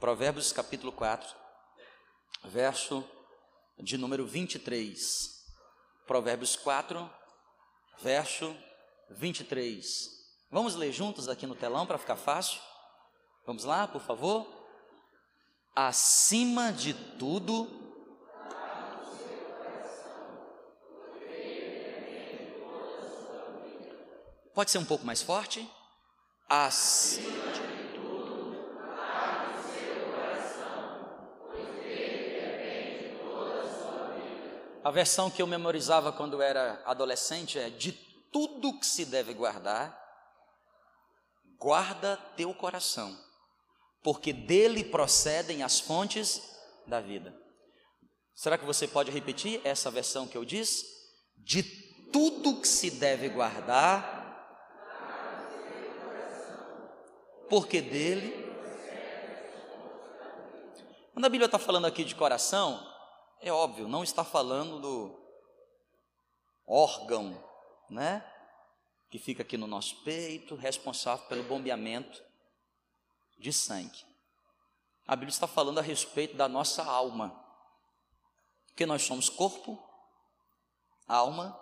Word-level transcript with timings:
Provérbios 0.00 0.50
capítulo 0.50 0.90
4, 0.90 1.28
verso 2.46 3.04
de 3.78 3.96
número 3.96 4.26
23. 4.26 5.46
Provérbios 6.06 6.56
4, 6.56 7.08
verso 8.00 8.56
23. 9.10 10.10
Vamos 10.50 10.74
ler 10.74 10.90
juntos 10.90 11.28
aqui 11.28 11.46
no 11.46 11.54
telão 11.54 11.86
para 11.86 11.98
ficar 11.98 12.16
fácil? 12.16 12.60
Vamos 13.46 13.64
lá, 13.64 13.86
por 13.86 14.00
favor? 14.00 14.48
Acima 15.76 16.72
de 16.72 16.94
tudo, 17.18 17.80
Pode 24.52 24.70
ser 24.70 24.78
um 24.78 24.84
pouco 24.84 25.06
mais 25.06 25.22
forte? 25.22 25.66
Acima 26.46 27.52
de 27.52 27.94
tudo, 27.94 28.58
o 28.58 29.62
seu 29.62 30.04
coração, 30.12 31.16
pois 31.46 31.66
dele 31.84 32.40
depende 32.42 33.20
toda 33.22 33.60
a 33.60 33.72
sua 33.72 34.08
vida. 34.16 34.79
A 34.90 34.92
versão 34.92 35.30
que 35.30 35.40
eu 35.40 35.46
memorizava 35.46 36.12
quando 36.12 36.42
era 36.42 36.82
adolescente 36.84 37.56
é: 37.56 37.70
de 37.70 37.92
tudo 38.32 38.76
que 38.76 38.84
se 38.84 39.04
deve 39.04 39.32
guardar, 39.32 39.96
guarda 41.60 42.16
teu 42.36 42.52
coração, 42.52 43.16
porque 44.02 44.32
dele 44.32 44.82
procedem 44.82 45.62
as 45.62 45.78
fontes 45.78 46.42
da 46.88 47.00
vida. 47.00 47.32
Será 48.34 48.58
que 48.58 48.64
você 48.64 48.88
pode 48.88 49.12
repetir 49.12 49.60
essa 49.62 49.92
versão 49.92 50.26
que 50.26 50.36
eu 50.36 50.44
disse? 50.44 50.84
De 51.38 51.62
tudo 52.10 52.60
que 52.60 52.66
se 52.66 52.90
deve 52.90 53.28
guardar, 53.28 54.18
porque 57.48 57.80
dele. 57.80 58.44
Quando 61.12 61.26
a 61.26 61.28
Bíblia 61.28 61.46
está 61.46 61.60
falando 61.60 61.86
aqui 61.86 62.02
de 62.02 62.16
coração, 62.16 62.89
é 63.40 63.52
óbvio, 63.52 63.88
não 63.88 64.04
está 64.04 64.24
falando 64.24 64.80
do 64.80 65.20
órgão, 66.66 67.42
né? 67.88 68.24
Que 69.10 69.18
fica 69.18 69.42
aqui 69.42 69.56
no 69.56 69.66
nosso 69.66 69.96
peito, 70.02 70.54
responsável 70.54 71.26
pelo 71.26 71.42
bombeamento 71.44 72.22
de 73.38 73.52
sangue. 73.52 74.04
A 75.06 75.16
Bíblia 75.16 75.30
está 75.30 75.46
falando 75.46 75.78
a 75.78 75.82
respeito 75.82 76.36
da 76.36 76.48
nossa 76.48 76.84
alma, 76.84 77.34
porque 78.68 78.86
nós 78.86 79.02
somos 79.02 79.28
corpo, 79.28 79.82
alma 81.08 81.58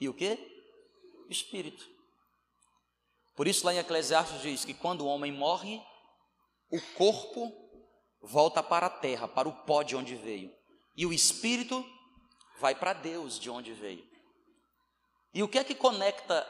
e 0.00 0.08
o 0.08 0.14
que? 0.14 0.38
Espírito. 1.28 1.86
Por 3.34 3.46
isso, 3.46 3.66
lá 3.66 3.74
em 3.74 3.78
Eclesiastes 3.78 4.40
diz 4.40 4.64
que 4.64 4.74
quando 4.74 5.02
o 5.02 5.06
homem 5.06 5.32
morre, 5.32 5.82
o 6.70 6.80
corpo 6.96 7.52
volta 8.20 8.62
para 8.62 8.86
a 8.86 8.90
terra, 8.90 9.26
para 9.26 9.48
o 9.48 9.64
pó 9.64 9.82
de 9.82 9.96
onde 9.96 10.14
veio, 10.14 10.54
e 10.96 11.06
o 11.06 11.12
espírito 11.12 11.84
vai 12.58 12.74
para 12.74 12.92
Deus 12.92 13.38
de 13.38 13.50
onde 13.50 13.72
veio. 13.72 14.06
E 15.34 15.42
o 15.42 15.48
que 15.48 15.58
é 15.58 15.64
que 15.64 15.74
conecta 15.74 16.46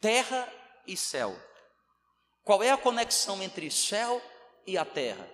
terra 0.00 0.50
e 0.86 0.96
céu? 0.96 1.36
Qual 2.42 2.62
é 2.62 2.70
a 2.70 2.78
conexão 2.78 3.42
entre 3.42 3.70
céu 3.70 4.22
e 4.66 4.78
a 4.78 4.84
terra? 4.84 5.28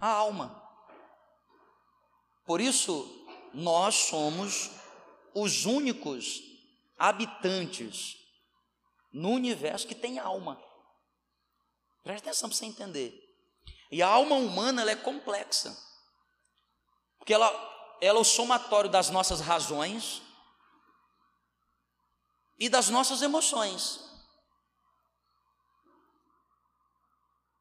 A 0.00 0.08
alma. 0.08 0.60
Por 2.46 2.60
isso, 2.60 3.26
nós 3.52 3.94
somos 3.94 4.70
os 5.34 5.66
únicos 5.66 6.40
habitantes 6.96 8.16
no 9.12 9.30
universo 9.30 9.86
que 9.86 9.94
tem 9.94 10.18
alma. 10.18 10.60
Preste 12.02 12.24
atenção 12.24 12.48
para 12.48 12.56
você 12.56 12.66
entender. 12.66 13.19
E 13.90 14.02
a 14.02 14.08
alma 14.08 14.36
humana 14.36 14.82
ela 14.82 14.90
é 14.90 14.96
complexa. 14.96 15.76
Porque 17.18 17.34
ela, 17.34 17.46
ela 18.00 18.18
é 18.18 18.20
o 18.20 18.24
somatório 18.24 18.88
das 18.88 19.10
nossas 19.10 19.40
razões 19.40 20.22
e 22.58 22.68
das 22.68 22.88
nossas 22.88 23.20
emoções. 23.22 24.00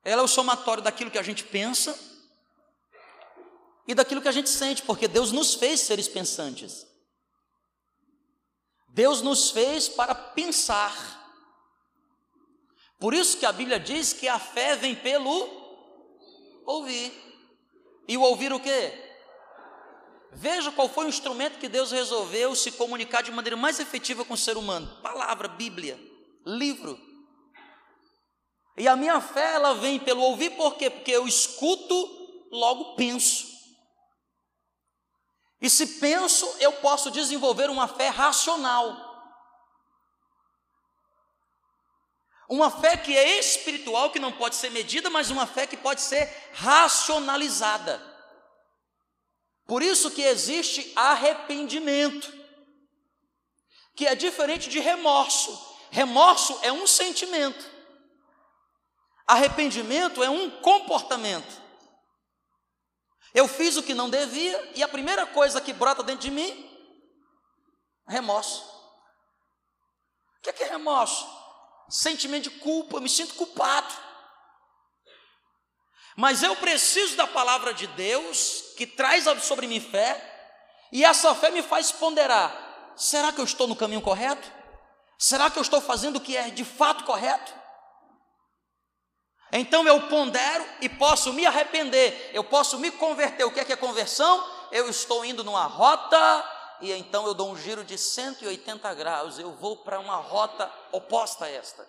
Ela 0.04 0.22
é 0.22 0.26
o 0.26 0.28
somatório 0.28 0.84
daquilo 0.84 1.12
que 1.12 1.18
a 1.18 1.24
gente 1.24 1.44
pensa 1.44 1.98
e 3.88 3.96
daquilo 3.96 4.22
que 4.22 4.28
a 4.28 4.32
gente 4.32 4.50
sente, 4.50 4.84
porque 4.84 5.08
Deus 5.08 5.32
nos 5.32 5.56
fez 5.56 5.82
seres 5.82 6.08
pensantes. 6.08 6.86
Deus 8.90 9.22
nos 9.22 9.52
fez 9.52 9.90
para 9.90 10.14
pensar. 10.14 10.94
Por 13.00 13.14
isso 13.14 13.38
que 13.38 13.46
a 13.46 13.52
Bíblia 13.52 13.80
diz 13.80 14.14
que 14.14 14.28
a 14.28 14.38
fé 14.38 14.76
vem 14.76 14.96
pelo 14.96 15.69
ouvir. 16.70 17.12
E 18.08 18.18
o 18.18 18.22
ouvir 18.22 18.54
o 18.54 18.60
quê? 18.60 19.06
Veja 20.32 20.72
qual 20.72 20.88
foi 20.88 21.06
o 21.06 21.10
instrumento 21.10 21.60
que 21.60 21.68
Deus 21.68 21.92
resolveu 21.92 22.56
se 22.56 22.72
comunicar 22.72 23.24
de 23.24 23.32
maneira 23.32 23.58
mais 23.58 23.80
efetiva 23.80 24.24
com 24.24 24.36
o 24.36 24.38
ser 24.38 24.58
humano: 24.58 24.88
palavra, 25.02 25.48
Bíblia, 25.48 26.00
livro. 26.46 27.00
E 28.78 28.88
a 28.88 28.96
minha 28.96 29.20
fé 29.20 29.56
ela 29.56 29.74
vem 29.74 30.00
pelo 30.00 30.22
ouvir, 30.22 30.52
por 30.52 30.76
quê? 30.76 30.90
Porque 30.90 31.12
eu 31.12 31.28
escuto, 31.28 32.48
logo 32.52 32.96
penso. 32.96 33.50
E 35.62 35.70
se 35.70 36.00
penso, 36.00 36.46
eu 36.60 36.72
posso 36.74 37.12
desenvolver 37.12 37.70
uma 37.70 37.88
fé 37.88 38.08
racional. 38.08 39.09
Uma 42.50 42.72
fé 42.72 42.98
que 42.98 43.16
é 43.16 43.38
espiritual, 43.38 44.10
que 44.10 44.18
não 44.18 44.32
pode 44.32 44.56
ser 44.56 44.72
medida, 44.72 45.08
mas 45.08 45.30
uma 45.30 45.46
fé 45.46 45.68
que 45.68 45.78
pode 45.78 46.02
ser 46.02 46.28
racionalizada. 46.52 48.02
Por 49.68 49.84
isso 49.84 50.10
que 50.10 50.24
existe 50.24 50.92
arrependimento, 50.96 52.34
que 53.96 54.08
é 54.08 54.16
diferente 54.16 54.68
de 54.68 54.80
remorso. 54.80 55.78
Remorso 55.92 56.58
é 56.64 56.72
um 56.72 56.88
sentimento. 56.88 57.70
Arrependimento 59.28 60.24
é 60.24 60.30
um 60.30 60.50
comportamento. 60.50 61.62
Eu 63.32 63.48
fiz 63.48 63.78
o 63.78 63.84
que 63.84 63.94
não 63.94 64.10
devia 64.10 64.72
e 64.76 64.82
a 64.82 64.88
primeira 64.88 65.28
coisa 65.28 65.62
que 65.62 65.72
brota 65.72 66.02
dentro 66.02 66.22
de 66.22 66.32
mim, 66.32 66.68
remorso. 68.08 68.64
O 70.40 70.42
que 70.42 70.64
é, 70.64 70.68
é 70.68 70.72
remorso? 70.72 71.39
Sentimento 71.90 72.44
de 72.44 72.60
culpa, 72.60 72.98
eu 72.98 73.02
me 73.02 73.10
sinto 73.10 73.34
culpado. 73.34 73.94
Mas 76.16 76.44
eu 76.44 76.56
preciso 76.56 77.16
da 77.16 77.26
palavra 77.26 77.74
de 77.74 77.88
Deus, 77.88 78.74
que 78.78 78.86
traz 78.86 79.26
sobre 79.42 79.68
mim 79.68 79.80
fé, 79.80 80.26
e 80.92 81.04
essa 81.04 81.34
fé 81.34 81.50
me 81.50 81.64
faz 81.64 81.92
ponderar: 81.92 82.94
será 82.96 83.32
que 83.32 83.40
eu 83.40 83.46
estou 83.46 83.68
no 83.68 83.76
caminho 83.76 84.02
correto? 84.02 84.52
Será 85.18 85.50
que 85.50 85.58
eu 85.58 85.62
estou 85.62 85.82
fazendo 85.82 86.18
o 86.18 86.22
que 86.22 86.38
é 86.38 86.50
de 86.50 86.64
fato 86.64 87.04
correto? 87.04 87.54
Então 89.52 89.88
eu 89.88 90.08
pondero 90.08 90.66
e 90.80 90.88
posso 90.88 91.34
me 91.34 91.46
arrepender, 91.46 92.32
eu 92.34 92.44
posso 92.44 92.78
me 92.78 92.92
converter. 92.92 93.44
O 93.46 93.52
que 93.52 93.60
é 93.60 93.66
que 93.66 93.74
é 93.74 93.76
conversão? 93.76 94.48
Eu 94.72 94.90
estou 94.90 95.26
indo 95.26 95.44
numa 95.44 95.66
rota 95.66 96.59
e 96.82 96.92
então 96.92 97.26
eu 97.26 97.34
dou 97.34 97.52
um 97.52 97.58
giro 97.58 97.84
de 97.84 97.98
180 97.98 98.94
graus, 98.94 99.40
eu 99.40 99.52
vou 99.54 99.78
para 99.78 100.00
uma 100.00 100.16
rota 100.16 100.72
oposta 100.92 101.46
a 101.46 101.50
esta. 101.50 101.88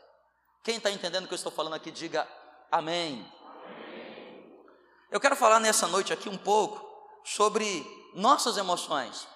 Quem 0.63 0.77
está 0.77 0.91
entendendo 0.91 1.25
o 1.25 1.29
que 1.29 1.35
eu 1.35 1.37
estou 1.37 1.53
falando 1.53 1.75
aqui, 1.75 1.91
diga 1.91 2.29
amém. 2.71 3.27
amém. 3.45 4.67
Eu 5.11 5.21
quero 5.21 5.37
falar 5.37 5.61
nessa 5.61 5.87
noite 5.87 6.13
aqui 6.13 6.29
um 6.29 6.37
pouco 6.37 6.85
sobre 7.25 7.85
nossas 8.15 8.57
emoções. 8.57 9.27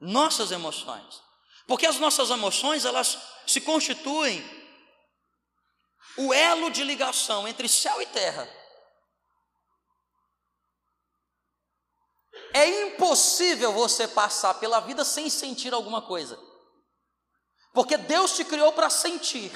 Nossas 0.00 0.50
emoções. 0.52 1.22
Porque 1.66 1.86
as 1.86 1.98
nossas 1.98 2.30
emoções, 2.30 2.84
elas 2.84 3.18
se 3.46 3.60
constituem 3.60 4.42
o 6.16 6.32
elo 6.32 6.70
de 6.70 6.82
ligação 6.82 7.46
entre 7.46 7.68
céu 7.68 8.00
e 8.02 8.06
terra. 8.06 8.48
É 12.52 12.82
impossível 12.86 13.72
você 13.72 14.08
passar 14.08 14.54
pela 14.54 14.80
vida 14.80 15.04
sem 15.04 15.28
sentir 15.28 15.72
alguma 15.72 16.02
coisa. 16.02 16.38
Porque 17.72 17.96
Deus 17.96 18.32
te 18.32 18.44
criou 18.44 18.72
para 18.72 18.90
sentir. 18.90 19.52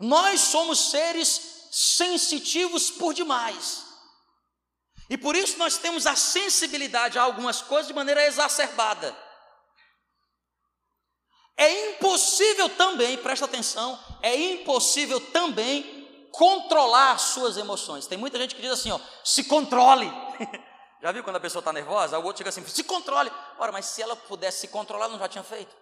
Nós 0.00 0.40
somos 0.40 0.90
seres 0.90 1.68
sensitivos 1.70 2.90
por 2.90 3.12
demais. 3.12 3.84
E 5.10 5.16
por 5.16 5.34
isso 5.34 5.58
nós 5.58 5.78
temos 5.78 6.06
a 6.06 6.14
sensibilidade 6.14 7.18
a 7.18 7.22
algumas 7.22 7.62
coisas 7.62 7.88
de 7.88 7.94
maneira 7.94 8.24
exacerbada. 8.26 9.16
É 11.56 11.90
impossível 11.90 12.68
também, 12.68 13.16
presta 13.18 13.46
atenção, 13.46 13.98
é 14.22 14.36
impossível 14.36 15.20
também 15.32 16.28
controlar 16.30 17.18
suas 17.18 17.56
emoções. 17.56 18.06
Tem 18.06 18.16
muita 18.16 18.38
gente 18.38 18.54
que 18.54 18.62
diz 18.62 18.70
assim, 18.70 18.92
ó, 18.92 19.00
se 19.24 19.44
controle. 19.44 20.08
já 21.02 21.12
viu 21.12 21.24
quando 21.24 21.36
a 21.36 21.40
pessoa 21.40 21.60
está 21.60 21.72
nervosa? 21.72 22.18
O 22.18 22.24
outro 22.24 22.38
chega 22.38 22.50
assim, 22.50 22.64
se 22.66 22.84
controle. 22.84 23.30
Ora, 23.58 23.72
mas 23.72 23.86
se 23.86 24.02
ela 24.02 24.16
pudesse 24.16 24.60
se 24.60 24.68
controlar, 24.68 25.08
não 25.08 25.18
já 25.18 25.28
tinha 25.28 25.44
feito? 25.44 25.74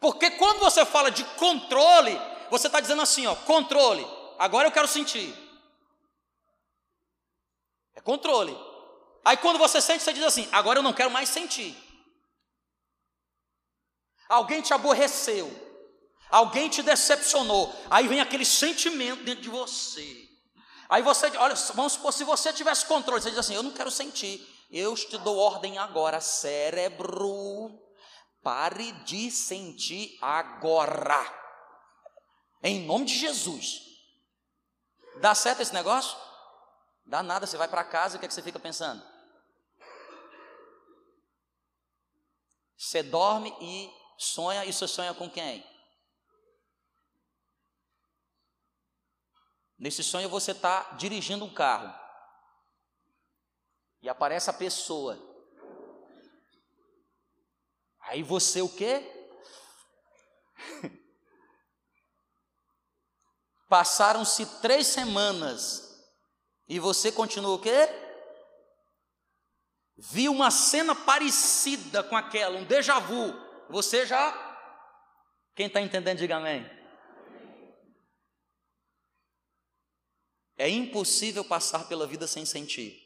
Porque 0.00 0.30
quando 0.32 0.60
você 0.60 0.86
fala 0.86 1.10
de 1.10 1.24
controle, 1.36 2.18
você 2.50 2.66
está 2.66 2.80
dizendo 2.80 3.02
assim, 3.02 3.26
ó, 3.26 3.34
controle, 3.34 4.06
agora 4.38 4.66
eu 4.66 4.72
quero 4.72 4.88
sentir. 4.88 5.34
É 7.94 8.00
controle. 8.00 8.56
Aí 9.22 9.36
quando 9.36 9.58
você 9.58 9.80
sente, 9.80 10.02
você 10.02 10.12
diz 10.14 10.24
assim, 10.24 10.48
agora 10.50 10.78
eu 10.78 10.82
não 10.82 10.94
quero 10.94 11.10
mais 11.10 11.28
sentir. 11.28 11.76
Alguém 14.26 14.62
te 14.62 14.72
aborreceu, 14.72 15.50
alguém 16.30 16.68
te 16.68 16.82
decepcionou, 16.82 17.74
aí 17.90 18.08
vem 18.08 18.20
aquele 18.20 18.44
sentimento 18.44 19.24
dentro 19.24 19.42
de 19.42 19.50
você. 19.50 20.29
Aí 20.90 21.02
você, 21.02 21.26
olha, 21.36 21.54
vamos 21.74 21.92
supor, 21.92 22.12
se 22.12 22.24
você 22.24 22.52
tivesse 22.52 22.84
controle, 22.84 23.22
você 23.22 23.30
diz 23.30 23.38
assim: 23.38 23.54
Eu 23.54 23.62
não 23.62 23.70
quero 23.70 23.92
sentir, 23.92 24.44
eu 24.72 24.92
te 24.96 25.16
dou 25.18 25.38
ordem 25.38 25.78
agora, 25.78 26.20
cérebro, 26.20 27.70
pare 28.42 28.90
de 29.04 29.30
sentir 29.30 30.18
agora, 30.20 31.24
em 32.60 32.84
nome 32.84 33.04
de 33.04 33.16
Jesus. 33.16 33.82
Dá 35.20 35.32
certo 35.32 35.62
esse 35.62 35.72
negócio? 35.72 36.18
Dá 37.06 37.22
nada, 37.22 37.46
você 37.46 37.56
vai 37.56 37.68
para 37.68 37.84
casa 37.84 38.14
e 38.14 38.16
o 38.16 38.18
que, 38.18 38.26
é 38.26 38.28
que 38.28 38.34
você 38.34 38.42
fica 38.42 38.58
pensando? 38.58 39.00
Você 42.76 43.00
dorme 43.02 43.54
e 43.60 43.88
sonha, 44.18 44.64
e 44.64 44.72
você 44.72 44.88
sonha 44.88 45.14
com 45.14 45.30
quem? 45.30 45.64
Nesse 49.80 50.04
sonho 50.04 50.28
você 50.28 50.50
está 50.52 50.82
dirigindo 50.98 51.42
um 51.42 51.54
carro. 51.54 51.98
E 54.02 54.10
aparece 54.10 54.50
a 54.50 54.52
pessoa. 54.52 55.18
Aí 58.00 58.22
você 58.22 58.60
o 58.60 58.68
quê? 58.68 59.02
Passaram-se 63.70 64.60
três 64.60 64.86
semanas 64.86 65.98
e 66.68 66.78
você 66.78 67.10
continua 67.10 67.54
o 67.54 67.60
quê? 67.60 67.88
Viu 69.96 70.32
uma 70.32 70.50
cena 70.50 70.94
parecida 70.94 72.02
com 72.02 72.16
aquela, 72.16 72.58
um 72.58 72.64
déjà 72.64 72.98
vu. 72.98 73.32
Você 73.70 74.04
já. 74.04 74.34
Quem 75.54 75.68
está 75.68 75.80
entendendo, 75.80 76.18
diga 76.18 76.36
amém. 76.36 76.79
É 80.60 80.68
impossível 80.68 81.42
passar 81.42 81.88
pela 81.88 82.06
vida 82.06 82.26
sem 82.26 82.44
sentir. 82.44 83.02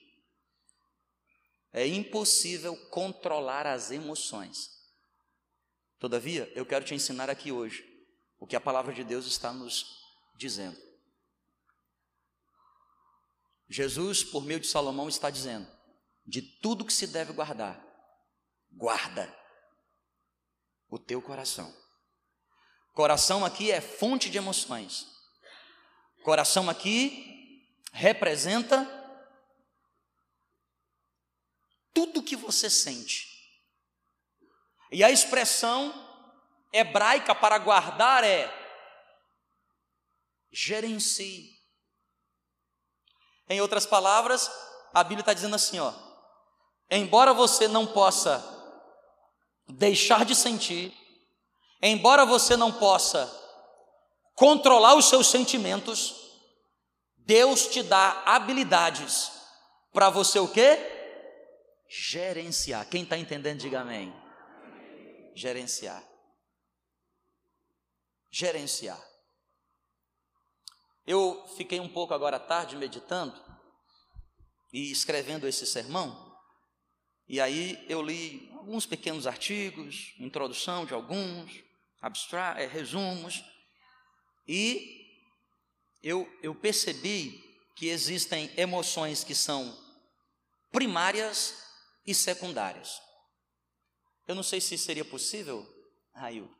É 1.72 1.86
impossível 1.86 2.76
controlar 2.90 3.64
as 3.64 3.92
emoções. 3.92 4.70
Todavia, 6.00 6.50
eu 6.56 6.66
quero 6.66 6.84
te 6.84 6.96
ensinar 6.96 7.30
aqui 7.30 7.52
hoje 7.52 7.88
o 8.40 8.46
que 8.48 8.56
a 8.56 8.60
palavra 8.60 8.92
de 8.92 9.04
Deus 9.04 9.24
está 9.26 9.52
nos 9.52 9.86
dizendo. 10.36 10.76
Jesus, 13.68 14.24
por 14.24 14.44
meio 14.44 14.58
de 14.58 14.66
Salomão, 14.66 15.08
está 15.08 15.30
dizendo: 15.30 15.70
de 16.26 16.42
tudo 16.42 16.84
que 16.84 16.92
se 16.92 17.06
deve 17.06 17.32
guardar, 17.32 17.80
guarda 18.72 19.32
o 20.88 20.98
teu 20.98 21.22
coração. 21.22 21.72
Coração 22.94 23.44
aqui 23.44 23.70
é 23.70 23.80
fonte 23.80 24.28
de 24.28 24.38
emoções. 24.38 25.06
Coração 26.24 26.68
aqui 26.68 27.32
representa 27.94 28.85
tudo 31.93 32.25
que 32.25 32.35
você 32.35 32.69
sente. 32.69 33.29
E 34.91 35.05
a 35.05 35.12
expressão 35.12 35.94
hebraica 36.73 37.35
para 37.35 37.56
guardar 37.58 38.25
é 38.25 38.52
gerencie. 40.50 41.55
Em 43.49 43.61
outras 43.61 43.87
palavras, 43.87 44.50
a 44.93 45.05
Bíblia 45.05 45.20
está 45.20 45.32
dizendo 45.32 45.55
assim: 45.55 45.79
ó, 45.79 45.93
embora 46.90 47.32
você 47.32 47.69
não 47.69 47.87
possa 47.87 48.43
deixar 49.69 50.25
de 50.25 50.35
sentir, 50.35 50.93
embora 51.81 52.26
você 52.26 52.56
não 52.56 52.73
possa 52.73 53.32
controlar 54.35 54.97
os 54.97 55.08
seus 55.08 55.29
sentimentos, 55.29 56.24
Deus 57.25 57.69
te 57.69 57.82
dá 57.82 58.23
habilidades 58.26 59.32
para 59.93 60.11
você 60.11 60.38
o 60.38 60.49
quê? 60.49 60.79
Gerenciar. 61.88 62.88
Quem 62.88 63.03
está 63.03 63.17
entendendo, 63.17 63.61
diga 63.61 63.81
amém. 63.81 64.15
Gerenciar. 65.35 66.03
Gerenciar. 68.31 69.03
Eu 71.06 71.47
fiquei 71.56 71.81
um 71.81 71.88
pouco 71.88 72.15
agora 72.15 72.37
à 72.37 72.41
tarde 72.41 72.76
meditando 72.76 73.38
e 74.73 74.91
escrevendo 74.91 75.47
esse 75.47 75.67
sermão, 75.67 76.35
e 77.29 77.41
aí 77.41 77.85
eu 77.88 78.03
li 78.03 78.50
alguns 78.53 78.85
pequenos 78.87 79.26
artigos, 79.26 80.15
introdução 80.19 80.85
de 80.85 80.93
alguns, 80.93 81.62
é, 82.56 82.67
resumos, 82.67 83.43
e 84.47 85.03
eu, 86.04 86.30
eu 86.42 86.54
percebi 86.54 87.42
que 87.74 87.88
existem 87.88 88.52
emoções 88.58 89.24
que 89.24 89.34
são 89.34 89.76
primárias 90.70 91.64
e 92.06 92.14
secundárias. 92.14 93.00
Eu 94.28 94.34
não 94.34 94.42
sei 94.42 94.60
se 94.60 94.76
seria 94.76 95.04
possível, 95.04 95.66
Raildo, 96.12 96.54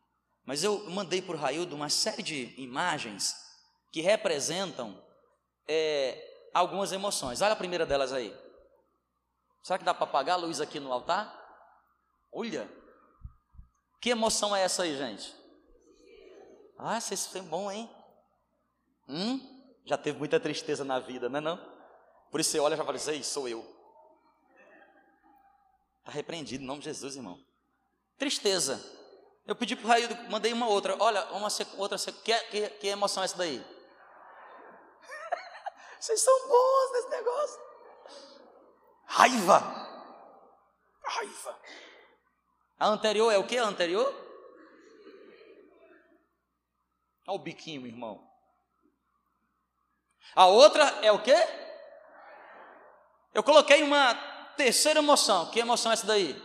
mas 0.47 0.65
eu 0.65 0.91
mandei 0.91 1.21
para 1.21 1.37
o 1.37 1.39
Raildo 1.39 1.77
uma 1.77 1.91
série 1.91 2.23
de 2.23 2.55
imagens 2.59 3.35
que 3.93 4.01
representam 4.01 5.01
é, 5.69 6.51
algumas 6.55 6.91
emoções. 6.91 7.43
Olha 7.43 7.53
a 7.53 7.57
primeira 7.57 7.85
delas 7.85 8.13
aí. 8.13 8.35
Será 9.63 9.79
que 9.79 9.85
dá 9.85 9.95
para 9.95 10.05
apagar 10.05 10.37
a 10.37 10.41
luz 10.41 10.61
aqui 10.61 10.81
no 10.81 10.93
altar? 10.93 11.33
Olha, 12.33 12.69
que 14.01 14.11
emoção 14.11 14.57
é 14.57 14.63
essa 14.63 14.83
aí, 14.83 14.97
gente? 14.97 15.35
Ah, 16.79 17.01
vocês 17.01 17.27
foi 17.27 17.41
bom, 17.43 17.71
hein? 17.71 17.89
Hum? 19.09 19.41
Já 19.85 19.99
teve 19.99 20.19
muita 20.19 20.41
tristeza 20.41 20.85
na 20.85 20.99
vida, 20.99 21.29
não 21.29 21.39
é 21.39 21.41
não? 21.41 21.75
Por 22.31 22.41
isso 22.41 22.51
você 22.51 22.59
olha 22.59 22.75
e 22.75 22.77
já 22.77 22.85
fala 22.85 22.97
assim, 22.97 23.23
sou 23.23 23.49
eu. 23.49 23.65
Está 26.01 26.13
repreendido 26.13 26.63
em 26.63 26.67
nome 26.67 26.81
de 26.81 26.87
Jesus, 26.87 27.17
irmão. 27.17 27.39
Tristeza. 28.19 28.83
Eu 29.47 29.55
pedi 29.55 29.77
para 29.77 29.87
o 29.87 30.31
mandei 30.31 30.53
uma 30.53 30.69
outra. 30.69 30.97
Olha, 30.99 31.25
uma 31.33 31.49
outra. 31.77 31.99
Que, 31.99 32.39
que, 32.51 32.71
que 32.71 32.89
emoção 32.89 33.23
é 33.23 33.27
essa 33.27 33.37
daí? 33.37 33.59
Vocês 36.01 36.21
são 36.21 36.49
bons 36.49 36.93
nesse 36.93 37.11
negócio. 37.11 37.61
Raiva. 39.07 39.61
Raiva. 41.05 41.61
A 42.79 42.89
anterior 42.89 43.31
é 43.31 43.39
o 43.39 43.47
que? 43.47 43.57
A 43.57 43.65
anterior? 43.65 44.13
Olha 47.27 47.37
o 47.37 47.39
biquinho, 47.39 47.87
irmão. 47.87 48.34
A 50.35 50.47
outra 50.47 50.85
é 51.03 51.11
o 51.11 51.23
quê? 51.23 51.37
Eu 53.33 53.43
coloquei 53.43 53.83
uma 53.83 54.15
terceira 54.57 55.01
emoção. 55.01 55.51
Que 55.51 55.59
emoção 55.59 55.91
é 55.91 55.95
essa 55.95 56.07
daí? 56.07 56.41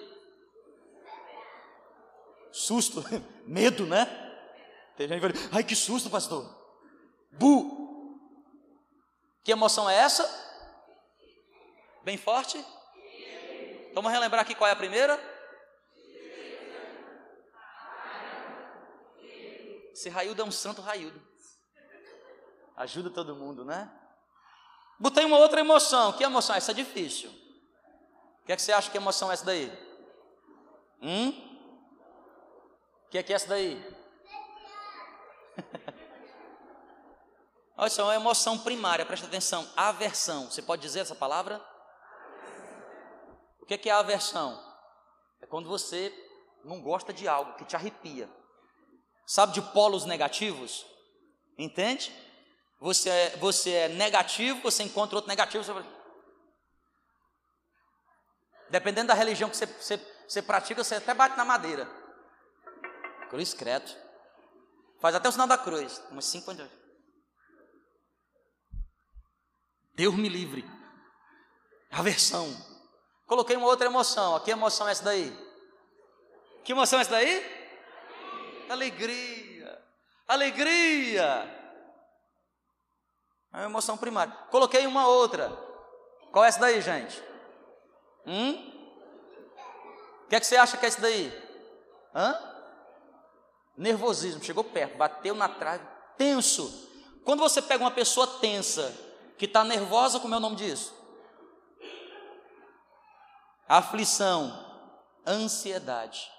Susto, 2.51 3.03
medo, 3.45 3.85
né? 3.85 4.05
Tem 4.97 5.07
gente 5.07 5.21
que 5.21 5.33
fala, 5.33 5.49
ai 5.55 5.63
que 5.63 5.75
susto, 5.75 6.09
pastor. 6.09 6.43
Bu. 7.31 8.19
Que 9.43 9.51
emoção 9.51 9.89
é 9.89 9.95
essa? 9.95 10.27
Bem 12.03 12.17
forte? 12.17 12.63
Vamos 13.93 14.11
relembrar 14.11 14.41
aqui 14.41 14.55
qual 14.55 14.67
é 14.67 14.71
a 14.71 14.75
primeira? 14.75 15.19
Esse 19.93 20.09
Raildo 20.09 20.41
é 20.41 20.45
um 20.45 20.51
santo 20.51 20.81
Raildo. 20.81 21.28
Ajuda 22.79 23.09
todo 23.09 23.35
mundo, 23.35 23.65
né? 23.65 23.91
Botei 24.97 25.25
uma 25.25 25.37
outra 25.37 25.59
emoção. 25.59 26.13
Que 26.13 26.23
emoção? 26.23 26.55
Essa 26.55 26.71
é 26.71 26.73
difícil. 26.73 27.29
O 27.29 28.45
que, 28.45 28.53
é 28.53 28.55
que 28.55 28.61
você 28.61 28.71
acha 28.71 28.89
que 28.89 28.95
emoção 28.95 29.29
é 29.29 29.33
essa 29.33 29.43
daí? 29.43 29.69
Hum? 31.01 31.29
O 33.05 33.09
que 33.09 33.17
é 33.17 33.23
que 33.23 33.33
é 33.33 33.35
essa 33.35 33.49
daí? 33.49 33.85
Olha 37.75 37.89
só, 37.89 38.03
é 38.03 38.05
uma 38.05 38.15
emoção 38.15 38.57
primária, 38.57 39.05
presta 39.05 39.27
atenção. 39.27 39.69
Aversão. 39.75 40.49
Você 40.49 40.61
pode 40.61 40.81
dizer 40.81 41.01
essa 41.01 41.15
palavra? 41.15 41.61
O 43.59 43.65
que 43.65 43.73
é, 43.73 43.77
que 43.77 43.89
é 43.89 43.91
aversão? 43.91 44.57
É 45.41 45.45
quando 45.45 45.67
você 45.67 46.13
não 46.63 46.81
gosta 46.81 47.11
de 47.11 47.27
algo 47.27 47.55
que 47.55 47.65
te 47.65 47.75
arrepia. 47.75 48.29
Sabe 49.27 49.51
de 49.51 49.61
polos 49.61 50.05
negativos? 50.05 50.85
Entende? 51.57 52.28
Você 52.79 53.09
é, 53.09 53.37
você 53.37 53.71
é 53.71 53.89
negativo, 53.89 54.61
você 54.61 54.83
encontra 54.83 55.17
outro 55.17 55.29
negativo. 55.29 55.63
Você... 55.63 55.85
Dependendo 58.69 59.09
da 59.09 59.13
religião 59.13 59.49
que 59.49 59.57
você, 59.57 59.65
você, 59.65 59.97
você 60.27 60.41
pratica, 60.41 60.83
você 60.83 60.95
até 60.95 61.13
bate 61.13 61.35
na 61.35 61.43
madeira. 61.43 61.89
Cruz 63.29 63.53
credo. 63.53 63.91
Faz 64.99 65.13
até 65.15 65.27
o 65.27 65.31
sinal 65.31 65.47
da 65.47 65.57
cruz. 65.57 66.01
Umas 66.09 66.25
cinco 66.25 66.51
Deus 69.93 70.15
me 70.15 70.29
livre. 70.29 70.65
Aversão. 71.91 72.47
Coloquei 73.27 73.57
uma 73.57 73.67
outra 73.67 73.87
emoção. 73.87 74.39
Que 74.39 74.51
emoção 74.51 74.87
é 74.87 74.91
essa 74.91 75.03
daí? 75.03 75.37
Que 76.63 76.71
emoção 76.71 76.99
é 76.99 77.01
essa 77.01 77.11
daí? 77.11 77.59
Alegria. 78.69 79.85
Alegria. 80.27 81.58
É 83.53 83.57
uma 83.57 83.65
emoção 83.65 83.97
primária. 83.97 84.33
Coloquei 84.51 84.85
uma 84.85 85.07
outra. 85.07 85.49
Qual 86.31 86.45
é 86.45 86.47
essa 86.47 86.59
daí, 86.59 86.81
gente? 86.81 87.21
Hum? 88.25 88.53
O 90.25 90.29
que 90.29 90.35
é 90.35 90.39
que 90.39 90.45
você 90.45 90.55
acha 90.55 90.77
que 90.77 90.85
é 90.85 90.89
esse 90.89 91.01
daí? 91.01 91.31
Hã? 92.13 92.37
Nervosismo. 93.75 94.43
Chegou 94.43 94.63
perto, 94.63 94.97
bateu 94.97 95.33
na 95.33 95.49
trave. 95.49 95.85
Tenso. 96.17 96.87
Quando 97.25 97.39
você 97.39 97.61
pega 97.61 97.83
uma 97.83 97.91
pessoa 97.91 98.27
tensa, 98.39 98.93
que 99.37 99.45
está 99.45 99.63
nervosa, 99.63 100.19
como 100.19 100.33
é 100.33 100.37
o 100.37 100.41
nome 100.41 100.55
disso? 100.55 100.93
Aflição, 103.67 104.65
ansiedade. 105.25 106.29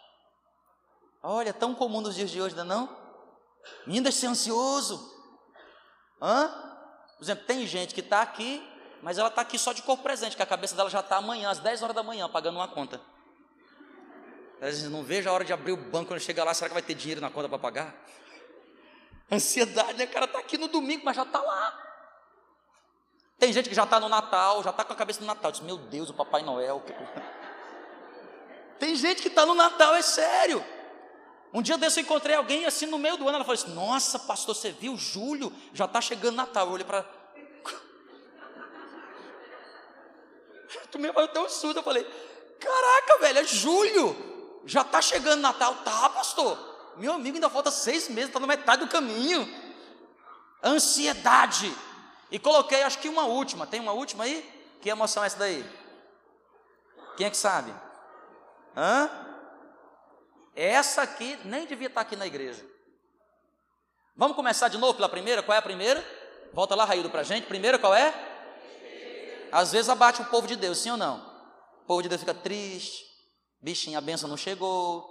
Olha, 1.23 1.53
tão 1.53 1.75
comum 1.75 2.01
nos 2.01 2.15
dias 2.15 2.31
de 2.31 2.41
hoje, 2.41 2.55
não 2.57 2.63
é 2.63 2.67
não? 2.67 2.97
Menino, 3.87 4.11
ser 4.11 4.27
ansioso. 4.27 5.15
Hã? 6.21 6.70
Por 7.21 7.25
exemplo, 7.27 7.45
tem 7.45 7.67
gente 7.67 7.93
que 7.93 8.01
está 8.01 8.23
aqui, 8.23 8.67
mas 9.03 9.19
ela 9.19 9.29
está 9.29 9.43
aqui 9.43 9.59
só 9.59 9.75
de 9.75 9.83
corpo 9.83 10.03
presente, 10.03 10.35
que 10.35 10.43
a 10.43 10.47
cabeça 10.47 10.75
dela 10.75 10.89
já 10.89 11.01
está 11.01 11.19
amanhã, 11.19 11.51
às 11.51 11.59
10 11.59 11.83
horas 11.83 11.95
da 11.95 12.03
manhã, 12.03 12.27
pagando 12.31 12.57
uma 12.57 12.67
conta. 12.67 12.99
Às 14.55 14.69
vezes 14.69 14.91
não 14.91 15.03
vejo 15.03 15.29
a 15.29 15.33
hora 15.35 15.45
de 15.45 15.53
abrir 15.53 15.73
o 15.73 15.77
banco 15.77 16.09
quando 16.09 16.21
chega 16.21 16.43
lá, 16.43 16.55
será 16.55 16.71
que 16.71 16.73
vai 16.73 16.83
ter 16.83 16.95
dinheiro 16.95 17.21
na 17.21 17.29
conta 17.29 17.47
para 17.47 17.59
pagar? 17.59 17.95
Ansiedade, 19.31 19.99
né? 19.99 20.07
O 20.07 20.09
cara 20.09 20.25
está 20.25 20.39
aqui 20.39 20.57
no 20.57 20.67
domingo, 20.67 21.03
mas 21.05 21.15
já 21.15 21.25
está 21.25 21.43
lá. 21.43 21.79
Tem 23.39 23.53
gente 23.53 23.69
que 23.69 23.75
já 23.75 23.85
está 23.85 24.01
no 24.01 24.09
Natal, 24.09 24.63
já 24.63 24.71
está 24.71 24.83
com 24.83 24.95
a 24.95 24.97
cabeça 24.97 25.21
no 25.21 25.27
Natal. 25.27 25.53
Diz, 25.53 25.61
meu 25.61 25.77
Deus, 25.77 26.09
o 26.09 26.15
Papai 26.15 26.43
Noel. 26.43 26.83
Tem 28.81 28.97
gente 28.97 29.21
que 29.21 29.29
está 29.29 29.45
no 29.45 29.55
Natal, 29.55 29.95
é 29.95 30.01
sério. 30.01 30.65
Um 31.53 31.61
dia 31.61 31.77
desse 31.77 31.99
eu 32.01 32.05
encontrei 32.05 32.37
alguém 32.37 32.65
assim 32.65 32.87
no 32.87 32.99
meio 32.99 33.17
do 33.17 33.27
ano. 33.27 33.37
Ela 33.37 33.45
falou 33.45 33.61
assim: 33.61 33.75
Nossa, 33.75 34.19
pastor, 34.19 34.55
você 34.55 34.71
viu? 34.71 34.97
Julho 34.97 35.53
já 35.73 35.85
está 35.85 36.01
chegando 36.01 36.37
Natal. 36.37 36.67
Eu 36.67 36.73
olhei 36.73 36.87
para. 36.87 37.03
Tomei 40.91 41.11
até 41.11 41.41
um 41.41 41.49
surdo. 41.49 41.81
Eu 41.81 41.83
falei: 41.83 42.05
Caraca, 42.61 43.19
velho, 43.19 43.39
é 43.41 43.45
julho. 43.45 44.63
Já 44.65 44.83
está 44.83 45.03
chegando 45.03 45.41
Natal. 45.41 45.75
Tá, 45.85 46.09
pastor. 46.11 46.71
Meu 46.97 47.13
amigo, 47.13 47.37
ainda 47.37 47.49
falta 47.49 47.71
seis 47.71 48.09
meses, 48.09 48.29
está 48.29 48.39
na 48.39 48.47
metade 48.47 48.85
do 48.85 48.91
caminho. 48.91 49.49
Ansiedade. 50.63 51.75
E 52.31 52.39
coloquei, 52.39 52.83
acho 52.83 52.99
que 52.99 53.09
uma 53.09 53.25
última. 53.25 53.67
Tem 53.67 53.81
uma 53.81 53.93
última 53.93 54.25
aí? 54.25 54.49
Que 54.81 54.89
emoção 54.89 55.25
é 55.25 55.27
essa 55.27 55.39
daí? 55.39 55.65
Quem 57.17 57.27
é 57.27 57.31
que 57.31 57.37
sabe? 57.37 57.75
Hã? 58.77 59.11
Essa 60.55 61.03
aqui 61.03 61.39
nem 61.45 61.67
devia 61.67 61.87
estar 61.87 62.01
aqui 62.01 62.17
na 62.17 62.27
igreja. 62.27 62.65
Vamos 64.17 64.37
começar 64.37 64.69
de 64.69 64.77
novo 64.77 64.95
pela 64.95 65.09
primeira? 65.09 65.43
Qual 65.43 65.55
é 65.55 65.59
a 65.59 65.63
primeira? 65.63 66.05
Volta 66.53 66.75
lá, 66.75 66.85
Raído, 66.85 67.09
para 67.09 67.21
a 67.21 67.25
gente. 67.25 67.47
Primeira 67.47 67.79
qual 67.79 67.95
é? 67.95 68.13
Às 69.53 69.73
vezes 69.73 69.89
abate 69.89 70.21
o 70.21 70.27
povo 70.27 70.47
de 70.47 70.57
Deus, 70.57 70.79
sim 70.79 70.91
ou 70.91 70.97
não? 70.97 71.19
O 71.83 71.87
povo 71.87 72.03
de 72.03 72.09
Deus 72.09 72.21
fica 72.21 72.35
triste. 72.35 73.05
Bichinho, 73.61 73.99
a 73.99 74.01
benção 74.01 74.29
não 74.29 74.37
chegou. 74.37 75.09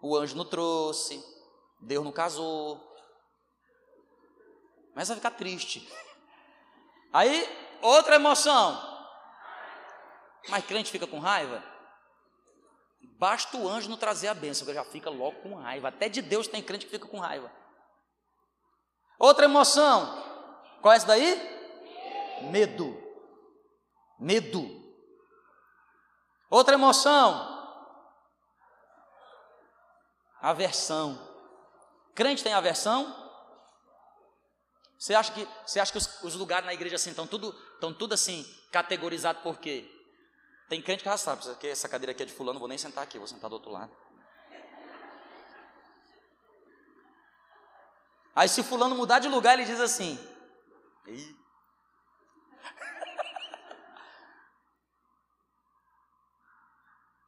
O 0.00 0.16
anjo 0.16 0.36
não 0.36 0.44
trouxe. 0.44 1.24
Deus 1.80 2.04
não 2.04 2.12
casou. 2.12 2.80
Começa 4.92 5.12
a 5.12 5.16
ficar 5.16 5.32
triste. 5.32 5.88
Aí, 7.12 7.48
outra 7.80 8.16
emoção. 8.16 8.92
Mas 10.48 10.64
crente 10.66 10.90
fica 10.90 11.06
com 11.06 11.18
raiva? 11.18 11.73
Basta 13.24 13.56
o 13.56 13.66
anjo 13.66 13.88
não 13.88 13.96
trazer 13.96 14.28
a 14.28 14.34
bênção, 14.34 14.66
que 14.66 14.74
já 14.74 14.84
fica 14.84 15.08
logo 15.08 15.40
com 15.40 15.54
raiva. 15.54 15.88
Até 15.88 16.10
de 16.10 16.20
Deus 16.20 16.46
tem 16.46 16.62
crente 16.62 16.84
que 16.84 16.90
fica 16.90 17.08
com 17.08 17.18
raiva. 17.18 17.50
Outra 19.18 19.46
emoção. 19.46 20.22
Qual 20.82 20.92
é 20.92 20.96
essa 20.98 21.06
daí? 21.06 21.34
Medo. 22.50 22.94
Medo. 24.20 24.68
Outra 26.50 26.74
emoção. 26.74 27.50
Aversão. 30.42 31.18
Crente 32.14 32.44
tem 32.44 32.52
aversão? 32.52 33.06
Você 34.98 35.14
acha 35.14 35.32
que, 35.32 35.48
você 35.64 35.80
acha 35.80 35.92
que 35.92 35.96
os, 35.96 36.22
os 36.24 36.34
lugares 36.34 36.66
na 36.66 36.74
igreja 36.74 36.96
assim 36.96 37.08
estão 37.08 37.26
tudo, 37.26 37.58
estão 37.72 37.94
tudo 37.94 38.12
assim 38.12 38.44
categorizado 38.70 39.40
por 39.40 39.58
quê? 39.58 39.93
Tem 40.68 40.80
crente 40.80 41.02
que 41.02 41.08
já 41.08 41.16
sabe, 41.16 41.42
que 41.56 41.66
essa 41.66 41.88
cadeira 41.88 42.12
aqui 42.12 42.22
é 42.22 42.26
de 42.26 42.32
fulano, 42.32 42.58
vou 42.58 42.68
nem 42.68 42.78
sentar 42.78 43.04
aqui, 43.04 43.18
vou 43.18 43.28
sentar 43.28 43.50
do 43.50 43.54
outro 43.54 43.70
lado. 43.70 43.94
Aí 48.34 48.48
se 48.48 48.62
fulano 48.62 48.96
mudar 48.96 49.20
de 49.20 49.28
lugar, 49.28 49.54
ele 49.54 49.64
diz 49.64 49.80
assim: 49.80 50.18
Ih. 51.06 51.44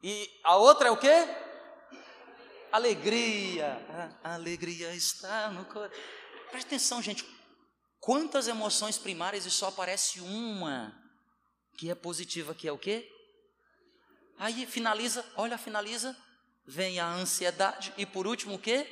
E 0.03 0.39
a 0.43 0.55
outra 0.55 0.89
é 0.89 0.91
o 0.91 0.97
quê? 0.97 1.27
Alegria. 2.71 4.17
A 4.23 4.33
alegria 4.35 4.93
está 4.93 5.49
no 5.49 5.65
coração. 5.65 5.97
Preste 6.49 6.67
atenção, 6.67 7.01
gente. 7.01 7.25
Quantas 7.99 8.47
emoções 8.47 8.97
primárias 8.97 9.45
e 9.45 9.51
só 9.51 9.67
aparece 9.67 10.21
uma 10.21 10.93
que 11.77 11.89
é 11.89 11.95
positiva, 11.95 12.55
que 12.55 12.67
é 12.67 12.71
o 12.71 12.77
quê? 12.77 13.09
Aí 14.37 14.65
finaliza, 14.67 15.25
olha, 15.35 15.57
finaliza, 15.57 16.15
vem 16.65 16.99
a 16.99 17.07
ansiedade 17.07 17.93
e 17.97 18.05
por 18.05 18.27
último 18.27 18.55
o 18.55 18.59
quê? 18.59 18.85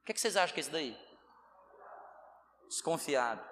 O 0.00 0.04
que, 0.04 0.12
é 0.12 0.14
que 0.14 0.20
vocês 0.20 0.36
acham 0.36 0.54
que 0.54 0.60
é 0.60 0.62
isso 0.62 0.70
daí? 0.70 0.98
Desconfiado. 2.68 3.46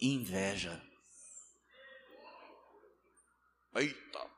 Inveja. 0.00 0.82
Eita. 3.74 4.30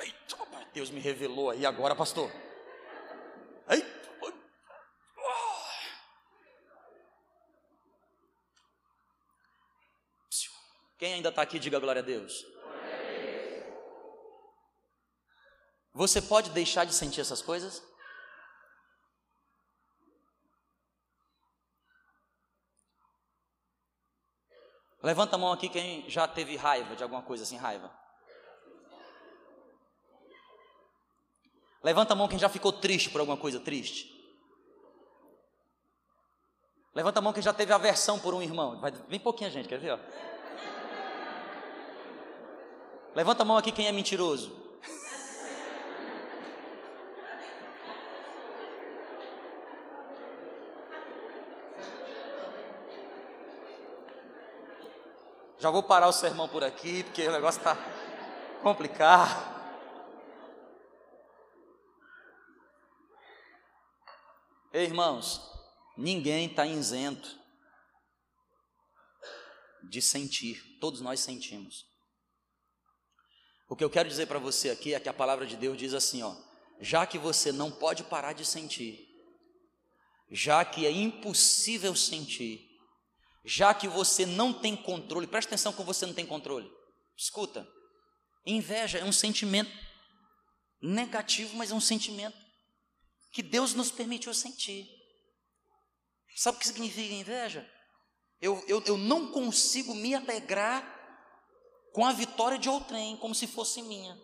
Eita, 0.00 0.36
Deus 0.74 0.90
me 0.90 1.00
revelou 1.00 1.50
aí 1.50 1.64
agora, 1.64 1.94
pastor. 1.94 2.30
Quem 10.98 11.14
ainda 11.14 11.28
está 11.28 11.42
aqui, 11.42 11.58
diga 11.58 11.78
glória 11.78 12.00
a 12.00 12.04
Deus. 12.04 12.44
Você 15.92 16.20
pode 16.20 16.50
deixar 16.50 16.84
de 16.84 16.94
sentir 16.94 17.20
essas 17.20 17.40
coisas? 17.40 17.82
Levanta 25.02 25.36
a 25.36 25.38
mão 25.38 25.52
aqui 25.52 25.68
quem 25.68 26.08
já 26.10 26.26
teve 26.26 26.56
raiva 26.56 26.96
de 26.96 27.02
alguma 27.02 27.22
coisa 27.22 27.44
assim, 27.44 27.56
raiva. 27.56 27.90
Levanta 31.82 32.12
a 32.12 32.16
mão 32.16 32.26
quem 32.26 32.38
já 32.38 32.48
ficou 32.48 32.72
triste 32.72 33.10
por 33.10 33.20
alguma 33.20 33.38
coisa 33.38 33.60
triste. 33.60 34.12
Levanta 36.92 37.20
a 37.20 37.22
mão 37.22 37.32
quem 37.32 37.42
já 37.42 37.52
teve 37.52 37.72
aversão 37.72 38.18
por 38.18 38.34
um 38.34 38.42
irmão. 38.42 38.80
Vai, 38.80 38.90
vem 38.90 39.20
pouquinha 39.20 39.50
gente, 39.50 39.68
quer 39.68 39.78
ver? 39.78 39.92
Ó. 39.92 40.35
Levanta 43.16 43.44
a 43.44 43.46
mão 43.46 43.56
aqui 43.56 43.72
quem 43.72 43.86
é 43.86 43.92
mentiroso. 43.92 44.54
Já 55.58 55.70
vou 55.70 55.82
parar 55.82 56.08
o 56.08 56.12
sermão 56.12 56.46
por 56.46 56.62
aqui, 56.62 57.04
porque 57.04 57.26
o 57.26 57.32
negócio 57.32 57.58
está 57.58 57.74
complicado. 58.62 59.56
Ei, 64.74 64.84
irmãos, 64.84 65.40
ninguém 65.96 66.50
está 66.50 66.66
isento 66.66 67.34
de 69.82 70.02
sentir, 70.02 70.76
todos 70.78 71.00
nós 71.00 71.20
sentimos. 71.20 71.95
O 73.68 73.76
que 73.76 73.82
eu 73.82 73.90
quero 73.90 74.08
dizer 74.08 74.26
para 74.26 74.38
você 74.38 74.70
aqui 74.70 74.94
é 74.94 75.00
que 75.00 75.08
a 75.08 75.14
palavra 75.14 75.46
de 75.46 75.56
Deus 75.56 75.76
diz 75.76 75.94
assim, 75.94 76.22
ó, 76.22 76.34
já 76.80 77.06
que 77.06 77.18
você 77.18 77.50
não 77.50 77.70
pode 77.70 78.04
parar 78.04 78.32
de 78.32 78.44
sentir, 78.44 79.08
já 80.30 80.64
que 80.64 80.86
é 80.86 80.90
impossível 80.90 81.94
sentir, 81.96 82.68
já 83.44 83.72
que 83.72 83.88
você 83.88 84.26
não 84.26 84.52
tem 84.52 84.76
controle, 84.76 85.26
presta 85.26 85.50
atenção 85.50 85.72
como 85.72 85.86
você 85.86 86.06
não 86.06 86.14
tem 86.14 86.26
controle. 86.26 86.70
Escuta, 87.16 87.66
Inveja 88.46 88.98
é 88.98 89.04
um 89.04 89.12
sentimento 89.12 89.72
negativo, 90.80 91.56
mas 91.56 91.72
é 91.72 91.74
um 91.74 91.80
sentimento 91.80 92.36
que 93.32 93.42
Deus 93.42 93.74
nos 93.74 93.90
permitiu 93.90 94.32
sentir. 94.32 94.88
Sabe 96.36 96.56
o 96.56 96.60
que 96.60 96.66
significa 96.68 97.12
inveja? 97.12 97.68
Eu, 98.40 98.62
eu, 98.68 98.82
eu 98.84 98.96
não 98.96 99.32
consigo 99.32 99.94
me 99.94 100.14
alegrar 100.14 100.95
com 101.96 102.04
a 102.04 102.12
vitória 102.12 102.58
de 102.58 102.68
outrem, 102.68 103.16
como 103.16 103.34
se 103.34 103.46
fosse 103.46 103.80
minha. 103.80 104.20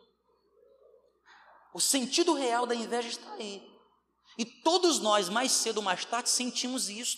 O 1.73 1.81
sentido 1.81 2.35
real 2.35 2.67
da 2.67 2.75
inveja 2.75 3.09
está 3.09 3.33
aí. 3.33 3.67
E 4.37 4.45
todos 4.45 4.99
nós, 4.99 5.31
mais 5.31 5.53
cedo 5.53 5.79
ou 5.79 5.83
mais 5.83 6.05
tarde, 6.05 6.29
sentimos 6.29 6.91
isso. 6.91 7.17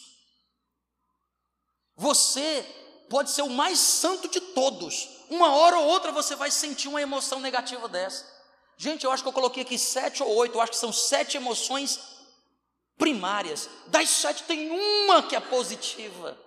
Você 1.97 2.63
pode 3.11 3.33
ser 3.33 3.43
o 3.43 3.51
mais 3.51 3.81
santo 3.81 4.29
de 4.29 4.41
todos. 4.41 5.09
Uma 5.29 5.57
hora 5.57 5.77
ou 5.77 5.89
outra 5.89 6.13
você 6.13 6.37
vai 6.37 6.53
sentir 6.53 6.87
uma 6.87 7.03
emoção 7.03 7.41
negativa 7.41 7.89
dessa. 7.89 8.25
Gente, 8.77 9.03
eu 9.05 9.11
acho 9.11 9.25
que 9.25 9.29
eu 9.29 9.33
coloquei 9.33 9.65
aqui 9.65 9.77
sete 9.77 10.23
ou 10.23 10.33
oito, 10.37 10.55
eu 10.55 10.61
acho 10.61 10.71
que 10.71 10.79
são 10.79 10.93
sete 10.93 11.37
emoções 11.37 11.99
primárias. 12.97 13.69
Das 13.89 14.09
sete 14.09 14.45
tem 14.45 14.71
uma 14.71 15.21
que 15.21 15.35
é 15.35 15.41
positiva. 15.41 16.44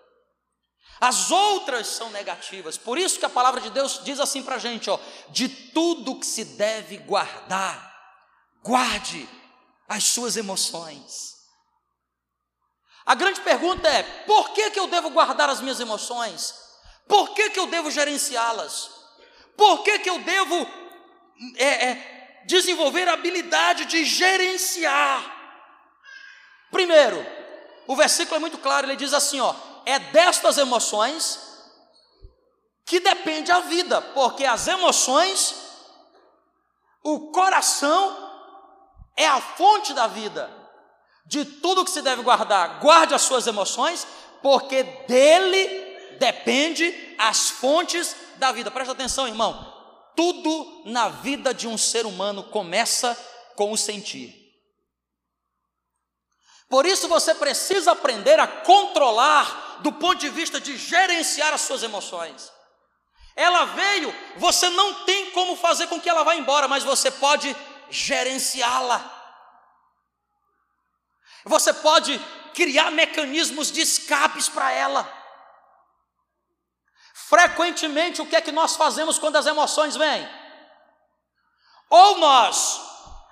As 1.00 1.30
outras 1.30 1.88
são 1.88 2.10
negativas. 2.10 2.77
Por 2.77 2.98
isso 2.98 3.20
que 3.20 3.25
a 3.25 3.30
palavra 3.30 3.62
de 3.62 3.70
Deus 3.70 4.01
diz 4.04 4.20
assim 4.20 4.42
para 4.42 4.56
a 4.56 4.60
gente: 4.60 4.89
ó, 4.89 5.00
de 5.30 5.48
tudo 5.48 6.20
que 6.20 6.25
se 6.25 6.44
deve 6.44 6.98
guardar, 6.98 7.96
guarde 8.63 9.27
as 9.88 10.04
suas 10.04 10.36
emoções. 10.36 11.36
A 13.06 13.16
grande 13.16 13.42
pergunta 13.42 13.88
é: 13.88 14.04
por 14.25 14.51
que, 14.51 14.72
que 14.72 14.80
eu 14.80 14.88
devo 14.88 15.12
guardar 15.12 15.50
as 15.50 15.62
minhas 15.62 15.80
emoções? 15.80 16.56
Por 17.08 17.34
que, 17.34 17.51
que 17.51 17.60
eu 17.60 17.68
devo 17.68 17.92
gerenciá-las? 17.92 18.89
Por 19.56 19.84
que, 19.84 20.00
que 20.00 20.10
eu 20.10 20.20
devo 20.20 20.68
é, 21.56 21.89
é, 21.89 22.44
desenvolver 22.46 23.08
a 23.08 23.13
habilidade 23.13 23.86
de 23.86 24.04
gerenciar? 24.04 25.36
Primeiro, 26.72 27.25
o 27.88 27.96
versículo 27.96 28.36
é 28.36 28.39
muito 28.39 28.58
claro, 28.58 28.88
ele 28.88 28.96
diz 28.96 29.13
assim: 29.13 29.39
ó, 29.39 29.56
é 29.88 30.00
destas 30.00 30.58
emoções 30.58 31.39
que 32.86 33.00
depende 33.00 33.53
a 33.53 33.62
vida, 33.62 34.01
porque 34.01 34.44
as 34.44 34.67
emoções, 34.67 35.56
o 37.01 37.32
coração 37.32 38.17
é 39.15 39.25
a 39.25 39.39
fonte 39.39 39.94
da 39.94 40.06
vida. 40.06 40.51
De 41.25 41.46
tudo 41.46 41.86
que 41.86 41.91
se 41.91 42.01
deve 42.01 42.22
guardar, 42.22 42.82
guarde 42.82 43.13
as 43.13 43.22
suas 43.22 43.48
emoções, 43.48 44.06
porque 44.41 44.84
dele 44.84 46.17
depende 46.20 47.15
as 47.17 47.50
fontes 47.50 48.13
da 48.36 48.51
vida. 48.51 48.70
Presta 48.70 48.91
atenção, 48.91 49.25
irmão. 49.25 49.74
Tudo 50.17 50.82
na 50.84 51.08
vida 51.08 51.53
de 51.53 51.65
um 51.65 51.77
ser 51.77 52.06
humano 52.06 52.44
começa 52.44 53.17
com 53.56 53.72
o 53.72 53.77
sentir. 53.77 54.47
Por 56.69 56.86
isso 56.86 57.07
você 57.07 57.33
precisa 57.33 57.91
aprender 57.91 58.39
a 58.39 58.47
controlar 58.47 59.77
do 59.79 59.91
ponto 59.91 60.17
de 60.17 60.29
vista 60.29 60.59
de 60.59 60.77
gerenciar 60.77 61.53
as 61.53 61.62
suas 61.62 61.83
emoções. 61.83 62.51
Ela 63.36 63.65
veio, 63.65 64.13
você 64.38 64.69
não 64.69 65.05
tem 65.05 65.31
como 65.31 65.55
fazer 65.55 65.88
com 65.88 66.01
que 66.01 66.09
ela 66.09 66.24
vá 66.24 66.36
embora, 66.36 66.67
mas 66.67 66.83
você 66.83 67.12
pode 67.12 67.55
gerenciá-la. 67.89 69.13
Você 71.45 71.71
pode 71.74 72.19
criar 72.53 72.91
mecanismos 72.91 73.71
de 73.71 73.81
escapes 73.81 74.50
para 74.50 74.71
ela. 74.71 75.07
Frequentemente, 77.13 78.21
o 78.21 78.25
que 78.25 78.36
é 78.36 78.41
que 78.41 78.51
nós 78.51 78.75
fazemos 78.75 79.19
quando 79.19 79.36
as 79.36 79.45
emoções 79.45 79.95
vêm? 79.95 80.27
Ou 81.89 82.17
nós 82.17 82.81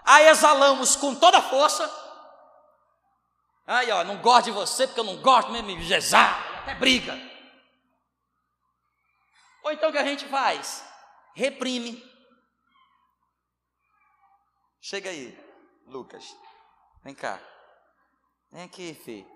a 0.06 0.22
exalamos 0.22 0.96
com 0.96 1.16
toda 1.16 1.40
a 1.40 1.42
força. 1.42 2.05
Aí, 3.68 3.90
ó, 3.92 4.04
não 4.04 4.22
gosto 4.22 4.46
de 4.46 4.52
você 4.52 4.86
porque 4.86 5.00
eu 5.00 5.06
não 5.06 5.22
gosto 5.22 5.52
mesmo 5.52 5.76
de 5.78 5.94
exala, 5.94 6.38
até 6.60 6.76
briga. 6.76 7.14
Ou 9.64 9.72
então 9.72 9.90
o 9.90 9.92
que 9.92 9.98
a 9.98 10.06
gente 10.06 10.26
faz? 10.26 10.86
Reprime. 11.34 12.04
Chega 14.80 15.10
aí, 15.10 15.36
Lucas. 15.88 16.38
Vem 17.04 17.16
cá. 17.16 17.40
Vem 18.52 18.64
aqui, 18.64 18.94
filho. 18.94 19.28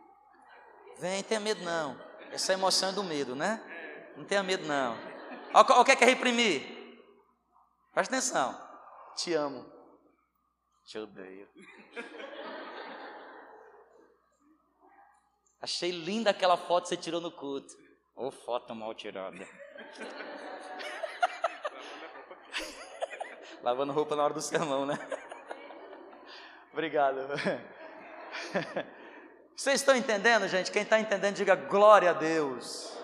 Vem, 1.00 1.24
tenha 1.24 1.40
medo 1.40 1.64
não. 1.64 2.00
Essa 2.32 2.54
emoção 2.54 2.90
é 2.90 2.92
do 2.94 3.04
medo, 3.04 3.36
né? 3.36 3.60
Não 4.16 4.24
tenha 4.26 4.44
medo 4.44 4.68
não. 4.68 4.96
O 5.54 5.84
que 5.84 5.92
é, 5.92 5.96
que 5.96 6.04
é 6.04 6.08
reprimir. 6.08 6.62
Presta 7.92 8.16
atenção. 8.16 8.70
Te 9.16 9.34
amo. 9.34 9.66
Te 10.86 11.00
odeio. 11.00 11.50
Achei 15.62 15.92
linda 15.92 16.30
aquela 16.30 16.56
foto 16.56 16.84
que 16.84 16.90
você 16.90 16.98
tirou 16.98 17.20
no 17.20 17.32
culto. 17.32 17.76
Ô 18.16 18.28
oh, 18.28 18.32
foto 18.32 18.74
mal 18.74 18.94
tirada. 18.94 19.38
Lavando 23.62 23.92
roupa 23.92 24.16
na 24.16 24.24
hora 24.24 24.34
do 24.34 24.42
sermão, 24.42 24.86
né? 24.86 24.98
Obrigado. 26.72 27.18
Vocês 29.56 29.82
estão 29.82 29.96
entendendo, 29.96 30.48
gente? 30.48 30.72
Quem 30.72 30.84
está 30.84 30.98
entendendo, 31.00 31.36
diga 31.36 31.56
glória 31.56 32.12
a 32.12 32.14
Deus. 32.14 32.98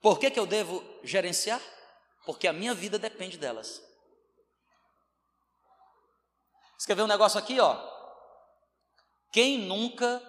Por 0.00 0.18
que, 0.18 0.30
que 0.30 0.40
eu 0.40 0.46
devo 0.46 0.82
gerenciar? 1.02 1.60
Porque 2.24 2.48
a 2.48 2.52
minha 2.52 2.72
vida 2.72 2.98
depende 2.98 3.36
delas. 3.36 3.82
Escreveu 6.78 7.04
um 7.04 7.08
negócio 7.08 7.38
aqui, 7.38 7.60
ó. 7.60 7.97
Quem 9.30 9.58
nunca 9.58 10.22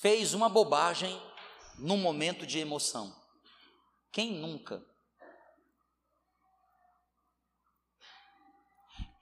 fez 0.00 0.34
uma 0.34 0.48
bobagem 0.48 1.20
num 1.78 1.96
momento 1.96 2.46
de 2.46 2.58
emoção? 2.58 3.14
Quem 4.12 4.32
nunca? 4.32 4.84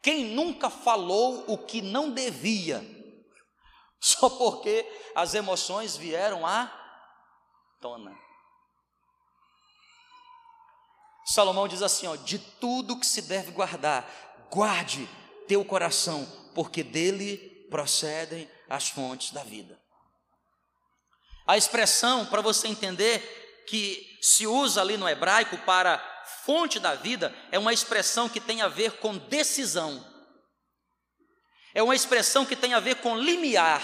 Quem 0.02 0.24
nunca 0.24 0.70
falou 0.70 1.44
o 1.48 1.58
que 1.58 1.82
não 1.82 2.10
devia, 2.10 2.82
só 4.00 4.30
porque 4.30 4.86
as 5.14 5.34
emoções 5.34 5.96
vieram 5.96 6.46
à 6.46 6.72
tona? 7.80 8.18
Salomão 11.26 11.68
diz 11.68 11.82
assim: 11.82 12.06
ó, 12.06 12.16
de 12.16 12.38
tudo 12.38 12.98
que 12.98 13.06
se 13.06 13.20
deve 13.20 13.50
guardar, 13.50 14.08
guarde 14.50 15.06
teu 15.46 15.62
coração, 15.62 16.24
porque 16.54 16.82
dele 16.82 17.66
procedem 17.70 18.48
as 18.68 18.88
fontes 18.88 19.30
da 19.30 19.42
vida. 19.42 19.78
A 21.46 21.56
expressão, 21.56 22.26
para 22.26 22.42
você 22.42 22.68
entender, 22.68 23.64
que 23.66 24.18
se 24.20 24.46
usa 24.46 24.80
ali 24.80 24.96
no 24.96 25.08
hebraico 25.08 25.56
para 25.58 25.98
fonte 26.44 26.78
da 26.78 26.94
vida 26.94 27.34
é 27.50 27.58
uma 27.58 27.72
expressão 27.72 28.28
que 28.28 28.40
tem 28.40 28.62
a 28.62 28.68
ver 28.68 28.92
com 28.92 29.16
decisão, 29.16 30.04
é 31.74 31.82
uma 31.82 31.94
expressão 31.94 32.44
que 32.44 32.56
tem 32.56 32.74
a 32.74 32.80
ver 32.80 32.96
com 32.96 33.16
limiar, 33.16 33.82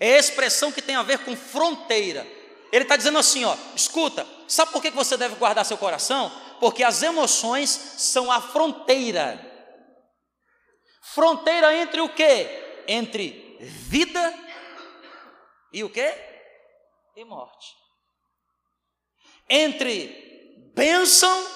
é 0.00 0.14
a 0.14 0.18
expressão 0.18 0.70
que 0.70 0.82
tem 0.82 0.96
a 0.96 1.02
ver 1.02 1.18
com 1.20 1.36
fronteira. 1.36 2.26
Ele 2.70 2.84
está 2.84 2.96
dizendo 2.96 3.18
assim: 3.18 3.44
ó, 3.44 3.56
escuta, 3.74 4.26
sabe 4.46 4.72
por 4.72 4.82
que 4.82 4.90
você 4.90 5.16
deve 5.16 5.34
guardar 5.36 5.64
seu 5.64 5.78
coração? 5.78 6.30
Porque 6.60 6.84
as 6.84 7.02
emoções 7.02 7.70
são 7.70 8.30
a 8.30 8.40
fronteira. 8.40 9.44
Fronteira 11.02 11.74
entre 11.74 12.00
o 12.00 12.08
que? 12.08 12.67
Entre 12.88 13.58
vida 13.60 14.34
e 15.70 15.84
o 15.84 15.90
que? 15.90 16.14
E 17.14 17.24
morte. 17.24 17.76
Entre 19.48 20.70
bênção 20.74 21.46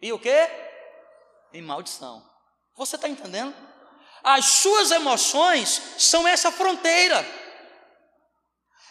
e 0.00 0.12
o 0.12 0.18
que? 0.18 0.48
E 1.52 1.60
maldição. 1.60 2.24
Você 2.76 2.94
está 2.96 3.08
entendendo? 3.08 3.54
As 4.22 4.44
suas 4.44 4.92
emoções 4.92 5.82
são 5.98 6.26
essa 6.26 6.52
fronteira. 6.52 7.26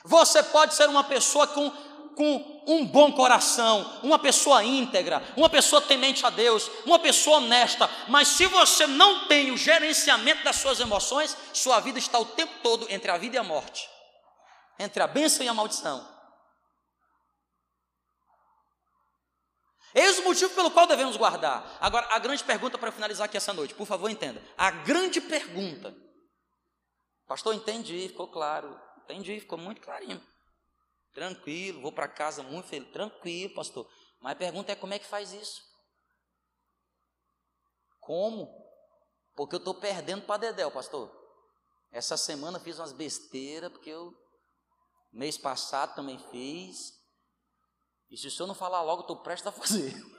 Você 0.03 0.43
pode 0.43 0.73
ser 0.73 0.89
uma 0.89 1.05
pessoa 1.05 1.47
com, 1.47 1.71
com 2.15 2.50
um 2.67 2.85
bom 2.85 3.11
coração, 3.11 3.99
uma 4.03 4.19
pessoa 4.19 4.63
íntegra, 4.63 5.21
uma 5.35 5.49
pessoa 5.49 5.81
temente 5.81 6.25
a 6.25 6.29
Deus, 6.29 6.69
uma 6.85 6.99
pessoa 6.99 7.37
honesta, 7.37 7.89
mas 8.07 8.27
se 8.27 8.45
você 8.47 8.87
não 8.87 9.27
tem 9.27 9.51
o 9.51 9.57
gerenciamento 9.57 10.43
das 10.43 10.57
suas 10.57 10.79
emoções, 10.79 11.35
sua 11.53 11.79
vida 11.79 11.99
está 11.99 12.19
o 12.19 12.25
tempo 12.25 12.53
todo 12.61 12.85
entre 12.89 13.11
a 13.11 13.17
vida 13.17 13.35
e 13.35 13.39
a 13.39 13.43
morte, 13.43 13.89
entre 14.79 15.01
a 15.01 15.07
bênção 15.07 15.45
e 15.45 15.49
a 15.49 15.53
maldição. 15.53 16.09
Eis 19.93 20.19
o 20.19 20.23
motivo 20.23 20.53
pelo 20.55 20.71
qual 20.71 20.87
devemos 20.87 21.17
guardar. 21.17 21.77
Agora, 21.81 22.07
a 22.11 22.19
grande 22.19 22.43
pergunta 22.43 22.77
para 22.77 22.91
finalizar 22.91 23.25
aqui 23.25 23.35
essa 23.35 23.51
noite, 23.51 23.73
por 23.73 23.85
favor, 23.85 24.09
entenda. 24.09 24.41
A 24.57 24.71
grande 24.71 25.19
pergunta. 25.19 25.93
Pastor, 27.27 27.53
entendi, 27.53 28.07
ficou 28.07 28.27
claro. 28.29 28.79
Entendi, 29.03 29.39
ficou 29.41 29.57
muito 29.57 29.81
clarinho. 29.81 30.21
Tranquilo, 31.13 31.81
vou 31.81 31.91
para 31.91 32.07
casa 32.07 32.43
muito 32.43 32.67
feliz. 32.67 32.91
Tranquilo, 32.91 33.53
pastor. 33.53 33.89
Mas 34.19 34.33
a 34.33 34.35
pergunta 34.35 34.71
é 34.71 34.75
como 34.75 34.93
é 34.93 34.99
que 34.99 35.05
faz 35.05 35.33
isso? 35.33 35.61
Como? 37.99 38.49
Porque 39.35 39.55
eu 39.55 39.59
estou 39.59 39.75
perdendo 39.75 40.25
para 40.25 40.37
Dedéu, 40.37 40.71
pastor. 40.71 41.11
Essa 41.91 42.15
semana 42.15 42.59
fiz 42.59 42.79
umas 42.79 42.93
besteiras, 42.93 43.71
porque 43.71 43.89
eu. 43.89 44.13
Mês 45.11 45.37
passado 45.37 45.95
também 45.95 46.17
fiz. 46.31 46.93
E 48.09 48.17
se 48.17 48.27
o 48.27 48.31
senhor 48.31 48.47
não 48.47 48.55
falar 48.55 48.81
logo, 48.81 49.01
estou 49.01 49.21
prestes 49.21 49.47
a 49.47 49.51
fazer. 49.51 49.93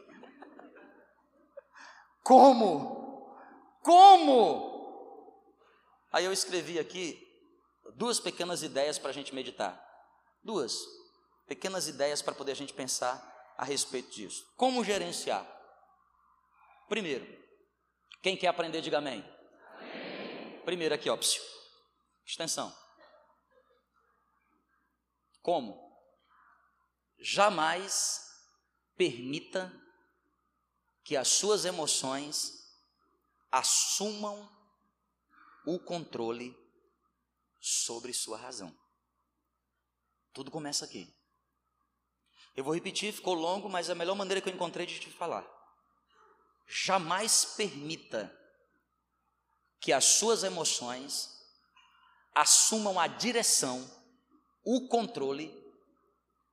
Como? 2.22 3.36
Como? 3.82 4.72
Aí 6.12 6.24
eu 6.24 6.32
escrevi 6.32 6.78
aqui 6.78 7.20
duas 7.96 8.20
pequenas 8.20 8.62
ideias 8.62 8.98
para 8.98 9.10
a 9.10 9.14
gente 9.14 9.34
meditar. 9.34 9.91
Duas 10.42 10.76
pequenas 11.46 11.86
ideias 11.86 12.22
para 12.22 12.34
poder 12.34 12.52
a 12.52 12.56
gente 12.56 12.72
pensar 12.72 13.54
a 13.56 13.64
respeito 13.64 14.10
disso. 14.10 14.44
Como 14.56 14.84
gerenciar? 14.84 15.46
Primeiro, 16.88 17.26
quem 18.22 18.36
quer 18.36 18.48
aprender, 18.48 18.80
diga 18.80 18.98
amém. 18.98 19.24
amém. 19.78 20.60
Primeiro 20.64 20.94
aqui, 20.94 21.08
ó, 21.08 21.16
psiu. 21.16 21.42
extensão. 22.24 22.74
Como? 25.42 25.92
Jamais 27.18 28.20
permita 28.96 29.72
que 31.04 31.16
as 31.16 31.28
suas 31.28 31.64
emoções 31.64 32.62
assumam 33.50 34.48
o 35.66 35.78
controle 35.78 36.56
sobre 37.60 38.12
sua 38.12 38.38
razão. 38.38 38.81
Tudo 40.32 40.50
começa 40.50 40.84
aqui. 40.84 41.12
Eu 42.56 42.64
vou 42.64 42.74
repetir, 42.74 43.12
ficou 43.12 43.34
longo, 43.34 43.68
mas 43.68 43.88
é 43.88 43.92
a 43.92 43.94
melhor 43.94 44.14
maneira 44.14 44.40
que 44.40 44.48
eu 44.48 44.54
encontrei 44.54 44.86
de 44.86 44.98
te 44.98 45.10
falar. 45.10 45.46
Jamais 46.66 47.44
permita 47.56 48.30
que 49.80 49.92
as 49.92 50.04
suas 50.04 50.42
emoções 50.42 51.28
assumam 52.34 52.98
a 52.98 53.06
direção, 53.06 53.88
o 54.64 54.86
controle 54.88 55.52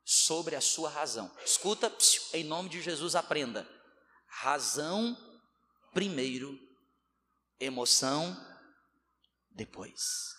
sobre 0.03 0.55
a 0.55 0.61
sua 0.61 0.89
razão. 0.89 1.31
Escuta, 1.45 1.95
em 2.33 2.43
nome 2.43 2.69
de 2.69 2.81
Jesus, 2.81 3.15
aprenda. 3.15 3.67
Razão 4.27 5.17
primeiro, 5.93 6.57
emoção 7.59 8.35
depois. 9.51 10.38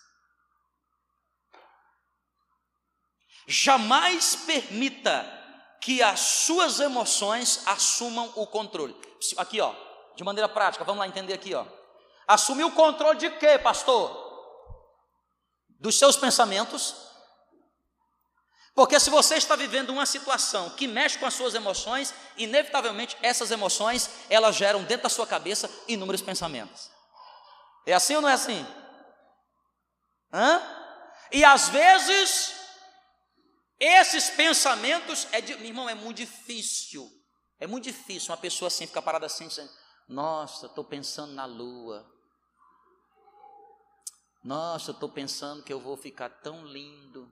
Jamais 3.50 4.36
permita 4.36 5.26
que 5.80 6.00
as 6.00 6.20
suas 6.20 6.78
emoções 6.78 7.66
assumam 7.66 8.32
o 8.36 8.46
controle. 8.46 8.94
Aqui, 9.36 9.60
ó, 9.60 9.74
de 10.14 10.22
maneira 10.22 10.48
prática, 10.48 10.84
vamos 10.84 11.00
lá 11.00 11.08
entender 11.08 11.32
aqui, 11.32 11.52
ó. 11.52 11.66
Assumir 12.28 12.62
o 12.62 12.70
controle 12.70 13.18
de 13.18 13.28
quê, 13.28 13.58
pastor? 13.58 14.08
Dos 15.80 15.98
seus 15.98 16.16
pensamentos. 16.16 16.94
Porque 18.72 19.00
se 19.00 19.10
você 19.10 19.34
está 19.34 19.56
vivendo 19.56 19.90
uma 19.90 20.06
situação 20.06 20.70
que 20.70 20.86
mexe 20.86 21.18
com 21.18 21.26
as 21.26 21.34
suas 21.34 21.52
emoções, 21.52 22.14
inevitavelmente 22.36 23.18
essas 23.20 23.50
emoções, 23.50 24.08
elas 24.30 24.54
geram 24.54 24.84
dentro 24.84 25.02
da 25.02 25.08
sua 25.08 25.26
cabeça 25.26 25.68
inúmeros 25.88 26.22
pensamentos. 26.22 26.88
É 27.84 27.94
assim 27.94 28.14
ou 28.14 28.22
não 28.22 28.28
é 28.28 28.34
assim? 28.34 28.64
Hã? 30.32 30.62
E 31.32 31.44
às 31.44 31.68
vezes 31.68 32.59
esses 33.80 34.28
pensamentos, 34.28 35.26
é 35.32 35.40
de, 35.40 35.52
irmão, 35.52 35.88
é 35.88 35.94
muito 35.94 36.18
difícil. 36.18 37.10
É 37.58 37.66
muito 37.66 37.84
difícil 37.84 38.30
uma 38.30 38.36
pessoa 38.36 38.68
assim 38.68 38.86
ficar 38.86 39.02
parada 39.02 39.26
assim, 39.26 39.46
assim 39.46 39.68
nossa, 40.10 40.66
estou 40.66 40.82
pensando 40.84 41.34
na 41.34 41.44
lua. 41.44 42.04
Nossa, 44.42 44.90
estou 44.90 45.08
pensando 45.08 45.62
que 45.62 45.72
eu 45.72 45.78
vou 45.78 45.96
ficar 45.96 46.28
tão 46.28 46.66
lindo. 46.66 47.30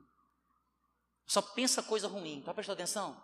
Só 1.27 1.43
pensa 1.43 1.83
coisa 1.83 2.07
ruim, 2.07 2.39
está 2.39 2.55
prestando 2.55 2.75
atenção? 2.75 3.21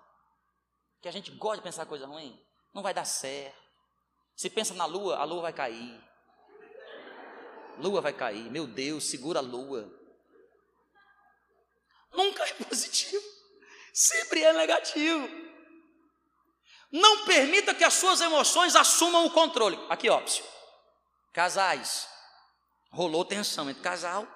Que 1.01 1.07
a 1.07 1.13
gente 1.13 1.31
gosta 1.31 1.59
de 1.59 1.63
pensar 1.63 1.87
coisa 1.87 2.05
ruim. 2.05 2.37
Não 2.75 2.83
vai 2.83 2.93
dar 2.93 3.05
certo. 3.05 3.57
Se 4.35 4.51
pensa 4.51 4.75
na 4.75 4.87
lua, 4.87 5.19
a 5.19 5.25
lua 5.25 5.43
vai 5.43 5.53
cair. 5.53 6.03
Lua 7.79 8.01
vai 8.01 8.13
cair. 8.13 8.51
Meu 8.51 8.67
Deus, 8.67 9.05
segura 9.05 9.39
a 9.39 9.43
lua 9.43 9.89
nunca 12.15 12.45
é 12.45 12.53
positivo, 12.65 13.23
sempre 13.93 14.43
é 14.43 14.53
negativo. 14.53 15.29
Não 16.91 17.25
permita 17.25 17.75
que 17.75 17.83
as 17.83 17.95
suas 17.95 18.21
emoções 18.21 18.77
assumam 18.77 19.27
o 19.27 19.31
controle. 19.31 19.79
Aqui, 19.89 20.09
ó, 20.09 20.23
casais, 21.33 22.09
rolou 22.91 23.25
tensão 23.25 23.69
entre 23.69 23.83
casal. 23.83 24.27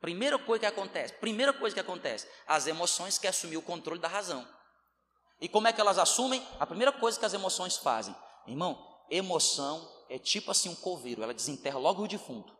Primeira 0.00 0.38
coisa 0.38 0.60
que 0.60 0.66
acontece, 0.66 1.14
primeira 1.14 1.52
coisa 1.52 1.74
que 1.74 1.80
acontece, 1.80 2.28
as 2.46 2.66
emoções 2.66 3.18
querem 3.18 3.30
assumir 3.30 3.56
o 3.56 3.62
controle 3.62 4.00
da 4.00 4.08
razão. 4.08 4.46
E 5.40 5.48
como 5.48 5.68
é 5.68 5.72
que 5.72 5.80
elas 5.80 5.98
assumem? 5.98 6.46
A 6.58 6.66
primeira 6.66 6.92
coisa 6.92 7.18
que 7.18 7.24
as 7.24 7.34
emoções 7.34 7.76
fazem, 7.76 8.14
irmão, 8.46 8.76
emoção 9.10 9.88
é 10.08 10.18
tipo 10.18 10.50
assim 10.50 10.68
um 10.68 10.74
coveiro, 10.74 11.22
ela 11.22 11.34
desenterra 11.34 11.78
logo 11.78 12.02
o 12.02 12.08
defunto. 12.08 12.56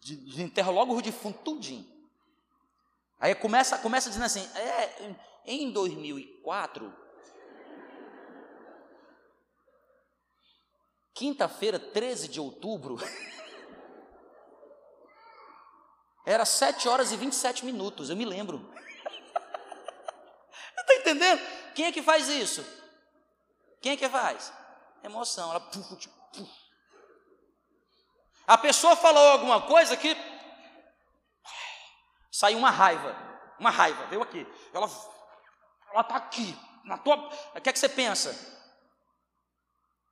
Desenterra 0.00 0.70
logo 0.70 0.96
o 0.96 1.02
defunto 1.02 1.42
tudinho. 1.42 1.86
Aí 3.20 3.34
começa, 3.34 3.76
começa 3.78 4.08
dizendo 4.08 4.24
assim: 4.24 4.48
é, 4.56 5.14
em 5.44 5.70
2004, 5.70 6.90
quinta-feira, 11.12 11.78
13 11.78 12.28
de 12.28 12.40
outubro, 12.40 12.96
era 16.24 16.46
7 16.46 16.88
horas 16.88 17.12
e 17.12 17.16
27 17.16 17.66
minutos, 17.66 18.08
eu 18.08 18.16
me 18.16 18.24
lembro. 18.24 18.72
Está 20.78 20.94
entendendo? 20.94 21.40
Quem 21.74 21.84
é 21.84 21.92
que 21.92 22.02
faz 22.02 22.26
isso? 22.28 22.64
Quem 23.82 23.92
é 23.92 23.96
que 23.98 24.08
faz? 24.08 24.50
Emoção, 25.02 25.50
ela. 25.50 25.70
A 28.46 28.58
pessoa 28.58 28.96
falou 28.96 29.28
alguma 29.28 29.62
coisa 29.62 29.96
que 29.96 30.14
saiu 32.40 32.56
uma 32.56 32.70
raiva, 32.70 33.14
uma 33.58 33.68
raiva, 33.68 34.06
veio 34.06 34.22
aqui. 34.22 34.46
Ela 34.72 34.88
ela 35.92 36.00
está 36.00 36.16
aqui, 36.16 36.56
na 36.84 36.96
tua. 36.96 37.16
O 37.54 37.60
que 37.60 37.68
é 37.68 37.72
que 37.72 37.78
você 37.78 37.88
pensa? 37.88 38.34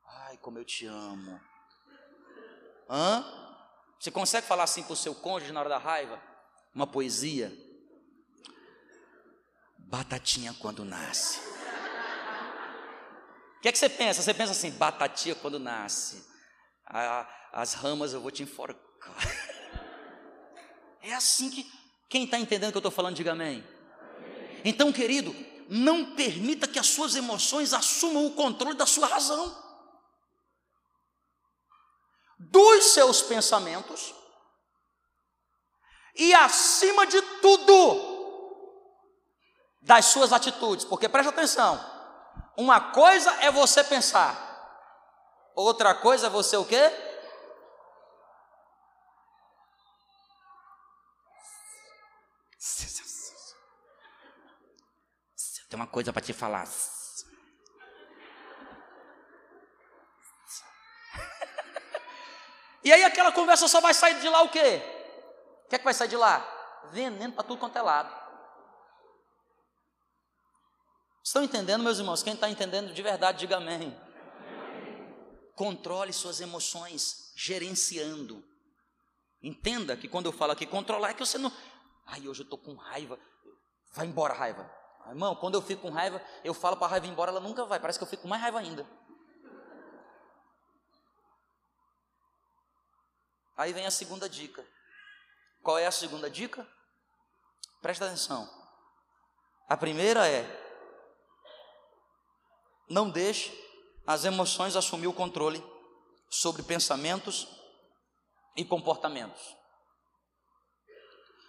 Ai, 0.07 0.37
como 0.37 0.59
eu 0.59 0.65
te 0.65 0.85
amo. 0.85 1.41
Hã? 2.91 3.25
Você 3.99 4.11
consegue 4.11 4.47
falar 4.47 4.65
assim 4.65 4.83
para 4.83 4.93
o 4.93 4.97
seu 4.97 5.15
cônjuge 5.15 5.53
na 5.53 5.61
hora 5.61 5.71
da 5.71 5.79
raiva? 5.79 6.23
Uma 6.75 6.87
poesia? 6.87 7.51
Batatinha 9.79 10.55
quando 10.61 10.85
nasce. 10.85 11.41
O 13.57 13.61
que 13.63 13.69
é 13.69 13.73
que 13.73 13.79
você 13.79 13.89
pensa? 13.89 14.21
Você 14.21 14.35
pensa 14.35 14.53
assim, 14.53 14.71
batatinha 14.73 15.35
quando 15.35 15.59
nasce. 15.59 16.29
as 17.53 17.73
ramas 17.73 18.13
eu 18.13 18.21
vou 18.21 18.31
te 18.31 18.43
enforcar. 18.43 18.79
É 21.01 21.15
assim 21.15 21.49
que 21.49 21.78
quem 22.09 22.25
está 22.25 22.39
entendendo 22.39 22.71
o 22.71 22.73
que 22.73 22.79
eu 22.79 22.81
estou 22.81 22.93
falando, 22.93 23.17
diga 23.17 23.33
amém. 23.33 23.67
Então, 24.65 24.93
querido, 24.93 25.35
não 25.69 26.17
permita 26.17 26.67
que 26.67 26.79
as 26.79 26.87
suas 26.87 27.15
emoções 27.15 27.75
assumam 27.75 28.27
o 28.27 28.35
controle 28.35 28.77
da 28.77 28.87
sua 28.87 29.07
razão, 29.07 29.57
dos 32.39 32.85
seus 32.95 33.21
pensamentos 33.21 34.15
e, 36.15 36.33
acima 36.35 37.07
de 37.07 37.21
tudo, 37.41 38.17
das 39.83 40.07
suas 40.07 40.33
atitudes. 40.33 40.85
Porque 40.87 41.09
preste 41.09 41.29
atenção: 41.29 41.79
uma 42.57 42.81
coisa 42.81 43.31
é 43.43 43.51
você 43.51 43.85
pensar, 43.85 44.37
outra 45.55 45.95
coisa 45.95 46.29
é 46.29 46.31
você 46.31 46.57
o 46.57 46.65
quê? 46.65 46.91
Tem 55.69 55.79
uma 55.79 55.87
coisa 55.99 56.13
para 56.13 56.23
te 56.23 56.33
falar. 56.33 56.65
E 62.85 62.93
aí 62.93 63.03
aquela 63.03 63.33
conversa 63.33 63.67
só 63.67 63.81
vai 63.81 63.93
sair 63.93 64.21
de 64.21 64.29
lá 64.29 64.43
o 64.43 64.49
quê? 64.49 64.81
O 65.65 65.69
que 65.69 65.75
é 65.75 65.79
que 65.79 65.85
vai 65.85 65.93
sair 65.93 66.07
de 66.07 66.17
lá? 66.17 66.39
Veneno 66.93 67.33
para 67.33 67.43
tudo 67.43 67.59
quanto 67.59 67.77
é 67.77 67.83
lado. 67.83 68.17
Estão 71.25 71.43
entendendo, 71.43 71.83
meus 71.83 71.99
irmãos? 71.99 72.23
Quem 72.23 72.35
está 72.35 72.49
entendendo 72.49 72.95
de 72.95 73.03
verdade, 73.03 73.41
diga 73.41 73.57
amém. 73.57 74.01
Controle 75.57 76.13
suas 76.13 76.41
emoções, 76.41 77.33
gerenciando. 77.35 78.41
Entenda 79.43 79.97
que 79.97 80.07
quando 80.07 80.27
eu 80.27 80.33
falo 80.33 80.53
aqui 80.53 80.65
controlar, 80.65 81.11
é 81.11 81.15
que 81.15 81.27
você 81.27 81.39
não. 81.39 81.53
Ai, 82.07 82.29
hoje 82.29 82.43
eu 82.43 82.45
estou 82.45 82.59
com 82.59 82.77
raiva. 82.77 83.19
Vai 83.93 84.07
embora, 84.07 84.33
raiva. 84.33 84.79
Irmão, 85.07 85.35
quando 85.35 85.55
eu 85.55 85.63
fico 85.63 85.83
com 85.83 85.91
raiva, 85.91 86.21
eu 86.45 86.53
falo 86.53 86.77
para 86.77 86.87
a 86.87 86.91
raiva 86.91 87.07
ir 87.07 87.11
embora, 87.11 87.31
ela 87.31 87.41
nunca 87.41 87.65
vai. 87.65 87.81
Parece 87.81 87.99
que 87.99 88.05
eu 88.05 88.09
fico 88.09 88.23
com 88.23 88.29
mais 88.29 88.43
raiva 88.43 88.59
ainda. 88.59 88.87
Aí 93.57 93.73
vem 93.73 93.87
a 93.87 93.91
segunda 93.91 94.29
dica. 94.29 94.65
Qual 95.63 95.79
é 95.79 95.87
a 95.87 95.91
segunda 95.91 96.31
dica? 96.31 96.67
Presta 97.83 98.07
atenção. 98.07 98.49
A 99.69 99.77
primeira 99.77 100.29
é: 100.29 100.47
não 102.89 103.11
deixe 103.11 103.53
as 104.07 104.25
emoções 104.25 104.77
assumir 104.77 105.09
o 105.09 105.13
controle 105.13 105.63
sobre 106.31 106.63
pensamentos 106.63 107.49
e 108.57 108.65
comportamentos. 108.65 109.58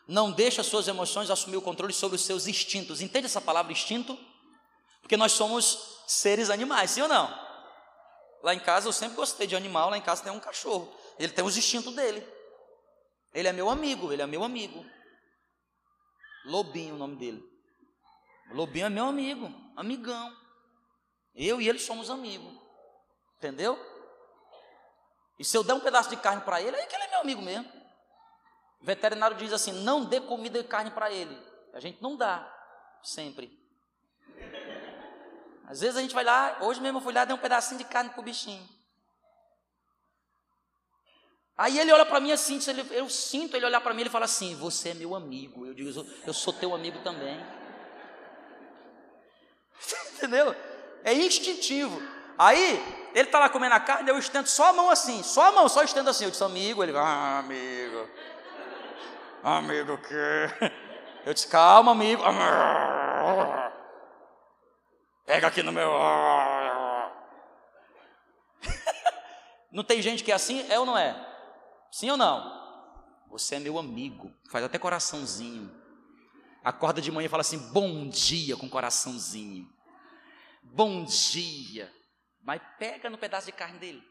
Não 0.10 0.32
deixe 0.32 0.60
as 0.60 0.66
suas 0.66 0.88
emoções 0.88 1.30
assumir 1.30 1.58
o 1.58 1.62
controle 1.62 1.94
sobre 1.94 2.16
os 2.16 2.26
seus 2.26 2.48
instintos. 2.48 3.00
Entende 3.00 3.28
essa 3.28 3.40
palavra 3.40 3.72
instinto? 3.72 4.18
Porque 5.02 5.16
nós 5.16 5.32
somos 5.34 6.02
seres 6.08 6.50
animais, 6.50 6.90
sim 6.90 7.04
ou 7.04 7.08
não? 7.08 7.30
Lá 8.42 8.56
em 8.56 8.60
casa 8.60 8.88
eu 8.88 8.92
sempre 8.92 9.16
gostei 9.16 9.46
de 9.46 9.56
animal, 9.56 9.92
lá 9.92 9.98
em 10.00 10.02
casa 10.02 10.24
tem 10.24 10.34
um 10.34 10.40
cachorro. 10.40 10.92
Ele 11.20 11.32
tem 11.32 11.46
os 11.46 11.56
instintos 11.56 11.94
dele. 11.94 12.28
Ele 13.36 13.50
é 13.50 13.54
meu 13.54 13.70
amigo, 13.70 14.12
ele 14.12 14.24
é 14.24 14.26
meu 14.26 14.44
amigo. 14.44 14.84
Lobinho 16.46 16.96
o 16.96 16.98
nome 16.98 17.16
dele. 17.16 17.48
Lobinho 18.52 18.88
é 18.88 18.90
meu 18.90 19.06
amigo, 19.06 19.54
amigão. 19.78 20.36
Eu 21.36 21.62
e 21.62 21.70
ele 21.70 21.78
somos 21.78 22.10
amigos. 22.10 22.52
Entendeu? 23.38 23.78
E 25.38 25.46
se 25.46 25.56
eu 25.56 25.64
der 25.64 25.76
um 25.76 25.80
pedaço 25.80 26.10
de 26.10 26.18
carne 26.18 26.42
para 26.42 26.60
ele, 26.60 26.76
aí 26.76 26.88
que 26.88 26.96
ele 26.96 27.04
é 27.04 27.10
meu 27.12 27.20
amigo 27.20 27.44
mesmo. 27.44 27.79
O 28.82 28.86
veterinário 28.86 29.38
diz 29.38 29.52
assim: 29.52 29.72
não 29.72 30.06
dê 30.06 30.22
comida 30.22 30.60
e 30.60 30.64
carne 30.64 30.92
para 30.92 31.12
ele. 31.12 31.38
A 31.74 31.80
gente 31.80 32.02
não 32.02 32.16
dá, 32.16 32.52
sempre. 33.04 33.58
Às 35.68 35.82
vezes 35.82 35.98
a 35.98 36.02
gente 36.02 36.16
vai 36.16 36.24
lá, 36.24 36.58
hoje 36.62 36.82
mesmo 36.82 36.98
eu 36.98 37.04
fui 37.04 37.14
lá, 37.14 37.26
dei 37.26 37.36
um 37.36 37.40
pedacinho 37.40 37.78
de 37.78 37.84
carne 37.86 38.10
para 38.10 38.20
o 38.20 38.24
bichinho. 38.24 38.68
Aí 41.56 41.78
ele 41.78 41.92
olha 41.92 42.06
para 42.06 42.22
mim 42.22 42.32
assim, 42.32 42.58
eu 42.92 43.10
sinto 43.10 43.58
ele 43.58 43.66
olhar 43.66 43.82
para 43.82 43.94
mim, 43.94 44.02
ele 44.02 44.10
fala 44.10 44.24
assim: 44.26 44.56
Você 44.56 44.90
é 44.90 44.94
meu 44.94 45.14
amigo. 45.14 45.66
Eu 45.66 45.74
digo: 45.74 46.06
Eu 46.26 46.34
sou 46.34 46.54
teu 46.54 46.74
amigo 46.74 47.00
também. 47.00 47.38
Entendeu? 50.16 50.56
É 51.04 51.14
instintivo. 51.14 52.02
Aí 52.38 52.82
ele 53.14 53.28
está 53.28 53.40
lá 53.40 53.50
comendo 53.50 53.76
a 53.76 53.80
carne, 53.82 54.10
eu 54.10 54.18
estendo 54.18 54.48
só 54.48 54.70
a 54.70 54.74
mão 54.74 54.90
assim, 54.90 55.22
só 55.22 55.50
a 55.50 55.52
mão, 55.52 55.68
só 55.68 55.84
estendo 55.84 56.10
assim. 56.10 56.24
Eu 56.24 56.32
disse: 56.32 56.44
Amigo. 56.46 56.82
Ele, 56.82 56.98
ah, 56.98 57.40
amigo. 57.40 58.08
Amigo 59.44 59.98
que? 59.98 60.14
Eu 61.26 61.34
disse: 61.34 61.48
Calma, 61.48 61.92
amigo. 61.92 62.22
Pega 65.26 65.48
aqui 65.48 65.64
no 65.64 65.72
meu. 65.72 65.90
Não 69.72 69.84
tem 69.84 70.02
gente 70.02 70.24
que 70.24 70.32
é 70.32 70.36
assim? 70.36 70.68
É 70.70 70.80
ou 70.80 70.86
não 70.86 70.98
é? 70.98 71.16
Sim 71.92 72.10
ou 72.10 72.18
não? 72.18 72.60
Você 73.30 73.56
é 73.56 73.60
meu 73.60 73.78
amigo. 73.78 74.34
Faz 74.50 74.66
até 74.66 74.80
coraçãozinho. 74.80 75.70
Acorda 76.64 77.02
de 77.02 77.12
manhã 77.12 77.28
e 77.28 77.30
fala 77.30 77.42
assim: 77.42 77.72
bom 77.72 78.10
dia 78.10 78.58
com 78.58 78.68
coraçãozinho. 78.68 79.72
Bom 80.64 81.04
dia. 81.04 81.94
Mas 82.42 82.62
pega 82.78 83.10
no 83.10 83.18
pedaço 83.18 83.46
de 83.46 83.52
carne 83.52 83.80
dele. 83.80 84.04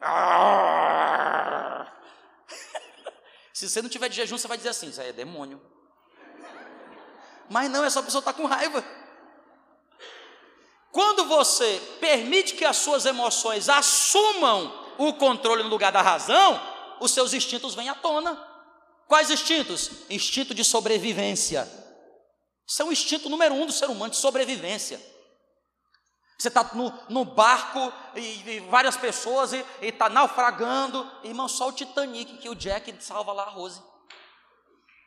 Se 3.54 3.68
você 3.68 3.80
não 3.80 3.88
tiver 3.88 4.08
de 4.08 4.16
jejum, 4.16 4.36
você 4.36 4.48
vai 4.48 4.56
dizer 4.56 4.70
assim: 4.70 4.88
Isso 4.88 5.00
aí 5.00 5.10
é 5.10 5.12
demônio. 5.12 5.62
Mas 7.48 7.70
não, 7.70 7.84
é 7.84 7.88
só 7.88 8.00
a 8.00 8.02
pessoa 8.02 8.18
estar 8.18 8.32
tá 8.32 8.38
com 8.38 8.46
raiva. 8.46 8.84
Quando 10.90 11.24
você 11.26 11.80
permite 12.00 12.54
que 12.54 12.64
as 12.64 12.76
suas 12.76 13.06
emoções 13.06 13.68
assumam 13.68 14.94
o 14.98 15.12
controle 15.14 15.62
no 15.62 15.68
lugar 15.68 15.92
da 15.92 16.02
razão, 16.02 16.60
os 17.00 17.12
seus 17.12 17.32
instintos 17.32 17.74
vêm 17.74 17.88
à 17.88 17.94
tona. 17.94 18.36
Quais 19.06 19.30
instintos? 19.30 19.90
Instinto 20.10 20.52
de 20.52 20.64
sobrevivência. 20.64 21.68
Isso 22.66 22.82
é 22.82 22.84
o 22.84 22.92
instinto 22.92 23.28
número 23.28 23.54
um 23.54 23.66
do 23.66 23.72
ser 23.72 23.88
humano, 23.88 24.10
de 24.10 24.16
sobrevivência. 24.16 25.00
Você 26.36 26.48
está 26.48 26.68
no, 26.74 26.92
no, 27.08 27.24
barco 27.24 27.92
e, 28.14 28.56
e, 28.56 28.60
várias 28.60 28.96
pessoas 28.96 29.52
e 29.52 29.64
está 29.80 30.08
naufragando. 30.08 31.10
Irmão, 31.22 31.48
só 31.48 31.68
o 31.68 31.72
Titanic 31.72 32.38
que 32.38 32.48
o 32.48 32.54
Jack 32.54 32.94
salva 33.02 33.32
lá 33.32 33.44
a 33.44 33.50
Rose. 33.50 33.82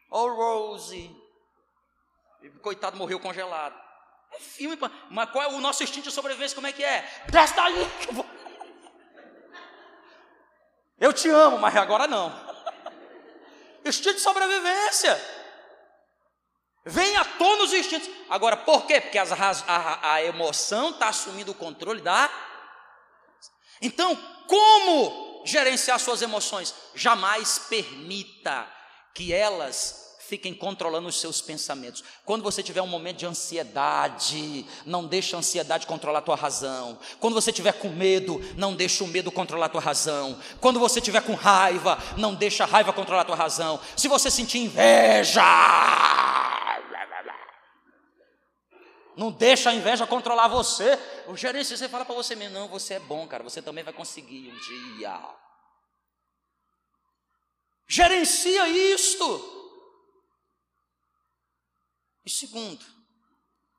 Oh, 0.09 0.27
Rose. 0.29 1.15
Coitado, 2.61 2.97
morreu 2.97 3.19
congelado. 3.19 3.75
É 4.31 4.39
filme, 4.39 4.77
mas 5.09 5.29
qual 5.29 5.43
é 5.43 5.47
o 5.47 5.59
nosso 5.59 5.83
instinto 5.83 6.09
de 6.09 6.13
sobrevivência? 6.13 6.55
Como 6.55 6.67
é 6.67 6.71
que 6.71 6.83
é? 6.83 7.01
Presta 7.27 7.61
aí 7.61 7.89
que 8.01 8.09
eu 8.09 8.13
vou 8.13 8.25
eu 10.99 11.13
te 11.13 11.29
amo, 11.29 11.59
mas 11.59 11.75
agora 11.75 12.07
não. 12.07 12.33
Instinto 13.85 14.15
de 14.15 14.21
sobrevivência. 14.21 15.36
Vem 16.87 17.15
à 17.17 17.25
tona 17.25 17.63
os 17.63 17.73
instintos. 17.73 18.09
Agora, 18.29 18.57
por 18.57 18.85
quê? 18.85 18.99
Porque 18.99 19.17
as, 19.17 19.31
a, 19.31 20.13
a 20.13 20.23
emoção 20.23 20.91
está 20.91 21.09
assumindo 21.09 21.51
o 21.51 21.55
controle 21.55 22.01
da. 22.01 22.29
Então, 23.81 24.15
como 24.47 25.43
gerenciar 25.45 25.99
suas 25.99 26.21
emoções? 26.21 26.73
Jamais 26.95 27.59
permita 27.69 28.67
que 29.13 29.33
elas 29.33 30.07
fiquem 30.27 30.53
controlando 30.53 31.07
os 31.07 31.19
seus 31.21 31.39
pensamentos. 31.39 32.03
Quando 32.25 32.43
você 32.43 32.61
tiver 32.61 32.81
um 32.81 32.87
momento 32.87 33.17
de 33.17 33.25
ansiedade, 33.25 34.65
não 34.85 35.07
deixe 35.07 35.33
a 35.33 35.39
ansiedade 35.39 35.87
controlar 35.87 36.19
a 36.19 36.21
tua 36.21 36.35
razão. 36.35 36.99
Quando 37.17 37.33
você 37.33 37.49
tiver 37.51 37.71
com 37.71 37.87
medo, 37.87 38.41
não 38.57 38.75
deixe 38.75 39.01
o 39.03 39.07
medo 39.07 39.31
controlar 39.31 39.67
a 39.67 39.69
tua 39.69 39.79
razão. 39.79 40.37
Quando 40.59 40.81
você 40.81 40.99
tiver 40.99 41.21
com 41.21 41.33
raiva, 41.33 41.97
não 42.17 42.35
deixe 42.35 42.61
a 42.61 42.65
raiva 42.65 42.91
controlar 42.91 43.21
a 43.21 43.25
tua 43.25 43.37
razão. 43.37 43.79
Se 43.95 44.09
você 44.09 44.29
sentir 44.29 44.59
inveja, 44.59 45.41
não 49.17 49.31
deixa 49.31 49.71
a 49.71 49.73
inveja 49.73 50.05
controlar 50.05 50.47
você. 50.47 50.93
O 51.27 51.35
gerente, 51.35 51.75
você 51.75 51.89
fala 51.89 52.05
para 52.05 52.13
você 52.13 52.35
mesmo, 52.35 52.53
não, 52.53 52.67
você 52.67 52.93
é 52.93 52.99
bom, 52.99 53.27
cara, 53.27 53.43
você 53.43 53.61
também 53.61 53.83
vai 53.83 53.91
conseguir 53.91 54.51
um 54.51 54.59
dia. 54.59 55.35
Gerencia 57.87 58.67
isto. 58.67 59.55
E 62.23 62.29
segundo, 62.29 62.85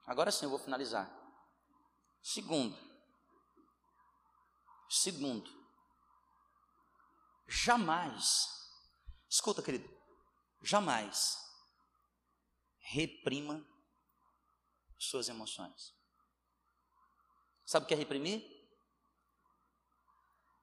agora 0.06 0.32
sim 0.32 0.46
eu 0.46 0.50
vou 0.50 0.58
finalizar. 0.58 1.08
Segundo, 2.20 2.76
segundo, 4.88 5.48
jamais, 7.46 8.48
escuta 9.28 9.62
querido, 9.62 9.88
jamais 10.62 11.38
reprima 12.78 13.67
suas 14.98 15.28
emoções. 15.28 15.94
Sabe 17.64 17.84
o 17.84 17.86
que 17.86 17.94
é 17.94 17.96
reprimir? 17.96 18.42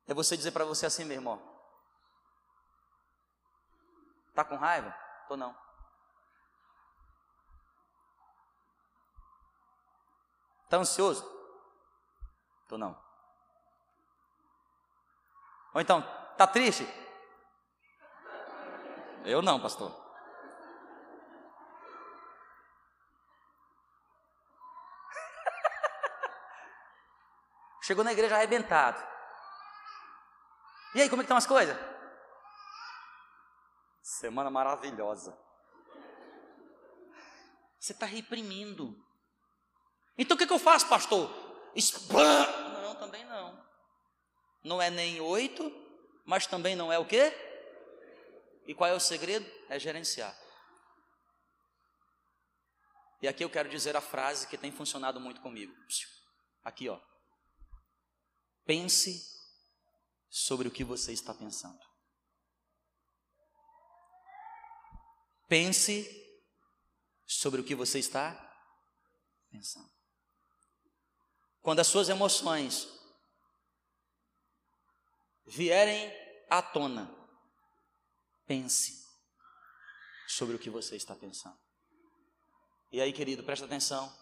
É 0.07 0.13
você 0.13 0.35
dizer 0.35 0.51
para 0.51 0.65
você 0.65 0.85
assim 0.85 1.03
mesmo, 1.05 1.29
ó. 1.29 1.55
Tá 4.33 4.43
com 4.43 4.55
raiva? 4.55 4.91
Tô 5.27 5.37
não. 5.37 5.55
Está 10.63 10.77
ansioso? 10.77 11.23
Estou 12.63 12.77
não. 12.77 12.99
Ou 15.73 15.81
então, 15.81 15.99
está 16.31 16.47
triste? 16.47 16.87
Eu 19.23 19.41
não, 19.41 19.59
pastor. 19.59 20.04
Chegou 27.85 28.03
na 28.03 28.13
igreja 28.13 28.35
arrebentado. 28.35 28.99
E 30.95 31.01
aí, 31.03 31.07
como 31.07 31.21
é 31.21 31.23
que 31.23 31.25
estão 31.25 31.37
as 31.37 31.45
coisas? 31.45 31.77
Semana 34.01 34.49
maravilhosa. 34.49 35.37
Você 37.79 37.91
está 37.91 38.07
reprimindo. 38.07 38.97
Então 40.17 40.33
o 40.33 40.37
que, 40.37 40.47
que 40.47 40.53
eu 40.53 40.57
faço, 40.57 40.89
pastor? 40.89 41.29
Não, 42.81 42.95
também 42.95 43.23
não. 43.25 43.63
Não 44.63 44.81
é 44.81 44.89
nem 44.89 45.21
oito, 45.21 45.71
mas 46.25 46.47
também 46.47 46.75
não 46.75 46.91
é 46.91 46.97
o 46.97 47.05
quê? 47.05 47.31
E 48.65 48.73
qual 48.73 48.89
é 48.89 48.93
o 48.95 48.99
segredo? 48.99 49.45
É 49.69 49.77
gerenciar. 49.77 50.35
E 53.21 53.27
aqui 53.27 53.43
eu 53.43 53.49
quero 53.49 53.69
dizer 53.69 53.95
a 53.95 54.01
frase 54.01 54.47
que 54.47 54.57
tem 54.57 54.71
funcionado 54.71 55.19
muito 55.19 55.39
comigo. 55.39 55.71
Aqui, 56.63 56.89
ó. 56.89 56.99
Pense 58.65 59.33
sobre 60.29 60.67
o 60.67 60.71
que 60.71 60.83
você 60.83 61.13
está 61.13 61.33
pensando. 61.33 61.79
Pense 65.47 66.25
sobre 67.25 67.61
o 67.61 67.63
que 67.63 67.75
você 67.75 67.99
está 67.99 68.33
pensando. 69.49 69.89
Quando 71.61 71.79
as 71.79 71.87
suas 71.87 72.09
emoções 72.09 72.87
vierem 75.45 76.11
à 76.49 76.61
tona, 76.61 77.09
pense 78.45 79.05
sobre 80.27 80.55
o 80.55 80.59
que 80.59 80.69
você 80.69 80.95
está 80.95 81.15
pensando. 81.15 81.59
E 82.91 82.99
aí, 82.99 83.13
querido, 83.13 83.43
presta 83.43 83.65
atenção. 83.65 84.13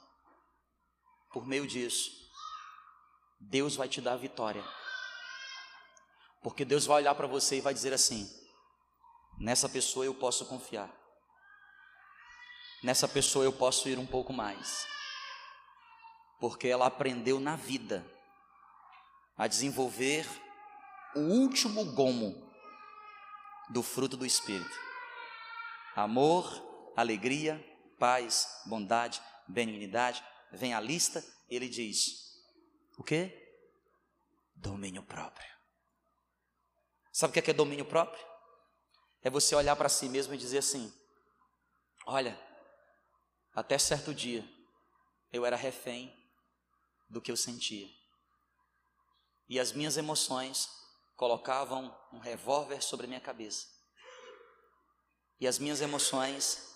Por 1.31 1.45
meio 1.45 1.65
disso, 1.67 2.22
Deus 3.49 3.75
vai 3.75 3.87
te 3.87 4.01
dar 4.01 4.13
a 4.13 4.17
vitória. 4.17 4.63
Porque 6.41 6.65
Deus 6.65 6.85
vai 6.85 6.97
olhar 6.97 7.15
para 7.15 7.27
você 7.27 7.57
e 7.57 7.61
vai 7.61 7.73
dizer 7.73 7.93
assim: 7.93 8.29
nessa 9.39 9.69
pessoa 9.69 10.05
eu 10.05 10.13
posso 10.13 10.45
confiar. 10.45 10.89
Nessa 12.83 13.07
pessoa 13.07 13.45
eu 13.45 13.53
posso 13.53 13.87
ir 13.87 13.97
um 13.97 14.05
pouco 14.05 14.33
mais. 14.33 14.85
Porque 16.39 16.67
ela 16.67 16.87
aprendeu 16.87 17.39
na 17.39 17.55
vida 17.55 18.05
a 19.37 19.47
desenvolver 19.47 20.27
o 21.15 21.19
último 21.19 21.85
gomo 21.93 22.51
do 23.69 23.81
fruto 23.81 24.17
do 24.17 24.25
Espírito: 24.25 24.77
amor, 25.95 26.93
alegria, 26.95 27.63
paz, 27.99 28.61
bondade, 28.65 29.21
benignidade. 29.47 30.23
Vem 30.51 30.73
a 30.73 30.79
lista, 30.79 31.23
ele 31.49 31.69
diz: 31.69 32.32
o 32.97 33.03
que? 33.03 33.31
Domínio 34.55 35.03
próprio. 35.03 35.51
Sabe 37.11 37.31
o 37.31 37.33
que 37.33 37.39
é, 37.39 37.41
que 37.41 37.51
é 37.51 37.53
domínio 37.53 37.85
próprio? 37.85 38.25
É 39.21 39.29
você 39.29 39.55
olhar 39.55 39.75
para 39.75 39.89
si 39.89 40.09
mesmo 40.09 40.33
e 40.33 40.37
dizer 40.37 40.59
assim: 40.59 40.93
olha, 42.05 42.39
até 43.53 43.77
certo 43.77 44.13
dia 44.13 44.43
eu 45.31 45.45
era 45.45 45.55
refém 45.55 46.11
do 47.09 47.21
que 47.21 47.31
eu 47.31 47.37
sentia. 47.37 47.87
E 49.47 49.59
as 49.59 49.71
minhas 49.71 49.97
emoções 49.97 50.69
colocavam 51.15 51.95
um 52.11 52.19
revólver 52.19 52.81
sobre 52.81 53.05
a 53.05 53.09
minha 53.09 53.21
cabeça. 53.21 53.67
E 55.39 55.47
as 55.47 55.59
minhas 55.59 55.81
emoções, 55.81 56.75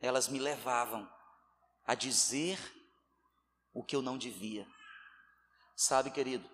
elas 0.00 0.28
me 0.28 0.38
levavam 0.38 1.10
a 1.86 1.94
dizer 1.94 2.58
o 3.72 3.82
que 3.82 3.94
eu 3.94 4.02
não 4.02 4.18
devia. 4.18 4.66
Sabe, 5.76 6.10
querido, 6.10 6.48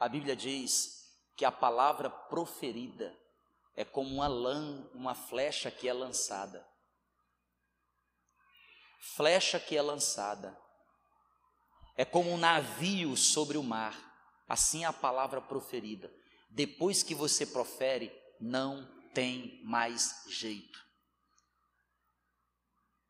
a 0.00 0.08
Bíblia 0.08 0.34
diz 0.34 1.14
que 1.36 1.44
a 1.44 1.52
palavra 1.52 2.08
proferida 2.08 3.14
é 3.76 3.84
como 3.84 4.14
uma 4.14 4.26
lã, 4.26 4.88
uma 4.94 5.14
flecha 5.14 5.70
que 5.70 5.86
é 5.86 5.92
lançada. 5.92 6.66
Flecha 9.14 9.60
que 9.60 9.76
é 9.76 9.82
lançada. 9.82 10.58
É 11.98 12.04
como 12.04 12.30
um 12.30 12.38
navio 12.38 13.14
sobre 13.14 13.58
o 13.58 13.62
mar. 13.62 13.94
Assim 14.48 14.84
é 14.84 14.86
a 14.86 14.92
palavra 14.92 15.42
proferida. 15.42 16.10
Depois 16.48 17.02
que 17.02 17.14
você 17.14 17.44
profere, 17.44 18.10
não 18.40 18.88
tem 19.12 19.62
mais 19.64 20.24
jeito. 20.28 20.82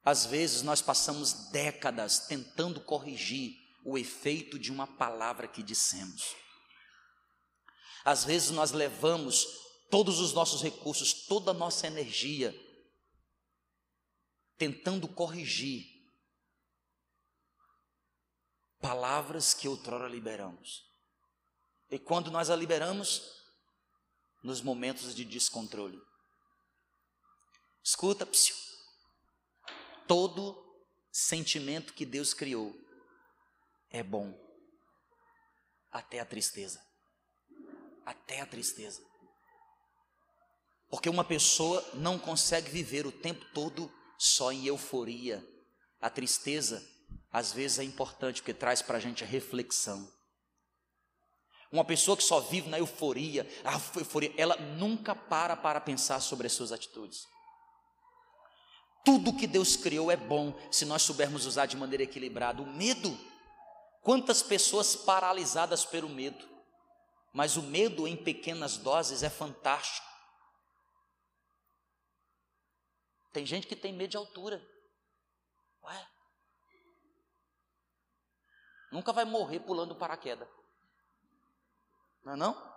Às 0.05 0.27
vezes 0.27 0.63
nós 0.63 0.83
passamos 0.83 1.51
décadas 1.51 2.27
tentando 2.27 2.81
corrigir 2.81 3.66
o 3.87 3.97
efeito 3.97 4.59
de 4.59 4.73
uma 4.73 4.85
palavra 4.85 5.47
que 5.47 5.63
dissemos. 5.63 6.35
Às 8.05 8.25
vezes 8.25 8.51
nós 8.51 8.73
levamos 8.73 9.47
todos 9.89 10.19
os 10.19 10.33
nossos 10.33 10.61
recursos, 10.61 11.27
toda 11.27 11.53
a 11.53 11.55
nossa 11.55 11.87
energia, 11.87 12.53
tentando 14.59 15.07
corrigir 15.07 15.87
palavras 18.81 19.55
que 19.55 19.69
outrora 19.69 20.09
liberamos. 20.09 20.85
E 21.89 21.97
quando 21.97 22.29
nós 22.29 22.51
a 22.51 22.57
liberamos, 22.57 23.23
nos 24.43 24.61
momentos 24.61 25.15
de 25.15 25.25
descontrole. 25.25 26.01
Escuta, 27.85 28.27
psiu. 28.27 28.57
todo 30.09 30.61
sentimento 31.13 31.95
que 31.95 32.05
Deus 32.05 32.35
criou 32.35 32.86
é 33.91 34.03
bom, 34.03 34.35
até 35.91 36.21
a 36.21 36.25
tristeza 36.25 36.87
até 38.07 38.41
a 38.41 38.47
tristeza. 38.47 39.03
Porque 40.89 41.11
uma 41.11 41.25
pessoa 41.25 41.85
não 41.95 42.17
consegue 42.17 42.71
viver 42.71 43.05
o 43.05 43.11
tempo 43.11 43.45
todo 43.53 43.93
só 44.17 44.53
em 44.53 44.65
euforia. 44.65 45.45
A 46.01 46.09
tristeza, 46.09 46.81
às 47.33 47.53
vezes, 47.53 47.81
é 47.81 47.85
importante 47.85 48.41
porque 48.41 48.55
traz 48.55 48.81
para 48.81 48.99
a 48.99 49.01
gente 49.01 49.25
a 49.25 49.27
reflexão. 49.27 50.09
Uma 51.73 51.85
pessoa 51.85 52.17
que 52.17 52.23
só 52.23 52.39
vive 52.39 52.69
na 52.69 52.79
euforia, 52.79 53.45
a 53.65 53.73
euforia, 53.99 54.33
ela 54.37 54.57
nunca 54.57 55.17
para 55.17 55.57
para 55.57 55.81
pensar 55.81 56.21
sobre 56.21 56.47
as 56.47 56.53
suas 56.53 56.71
atitudes. 56.71 57.27
Tudo 59.05 59.37
que 59.37 59.49
Deus 59.49 59.75
criou 59.77 60.11
é 60.11 60.17
bom 60.17 60.57
se 60.71 60.85
nós 60.85 61.03
soubermos 61.03 61.45
usar 61.45 61.67
de 61.67 61.77
maneira 61.77 62.05
equilibrada. 62.05 62.63
O 62.63 62.67
medo, 62.67 63.19
quantas 64.07 64.43
pessoas 64.43 64.97
paralisadas 64.97 65.85
pelo 65.85 66.09
medo? 66.09 66.57
mas 67.37 67.59
o 67.59 67.63
medo 67.63 68.09
em 68.09 68.17
pequenas 68.17 68.79
doses 68.79 69.23
é 69.23 69.29
fantástico. 69.29 70.07
Tem 73.31 73.45
gente 73.45 73.67
que 73.67 73.77
tem 73.77 73.93
medo 73.93 74.13
de 74.13 74.17
altura. 74.17 74.67
Ué? 75.83 76.09
Nunca 78.91 79.13
vai 79.13 79.27
morrer 79.27 79.61
pulando 79.61 79.95
paraquedas. 79.95 80.49
Não 82.25 82.33
é 82.33 82.37
não? 82.37 82.75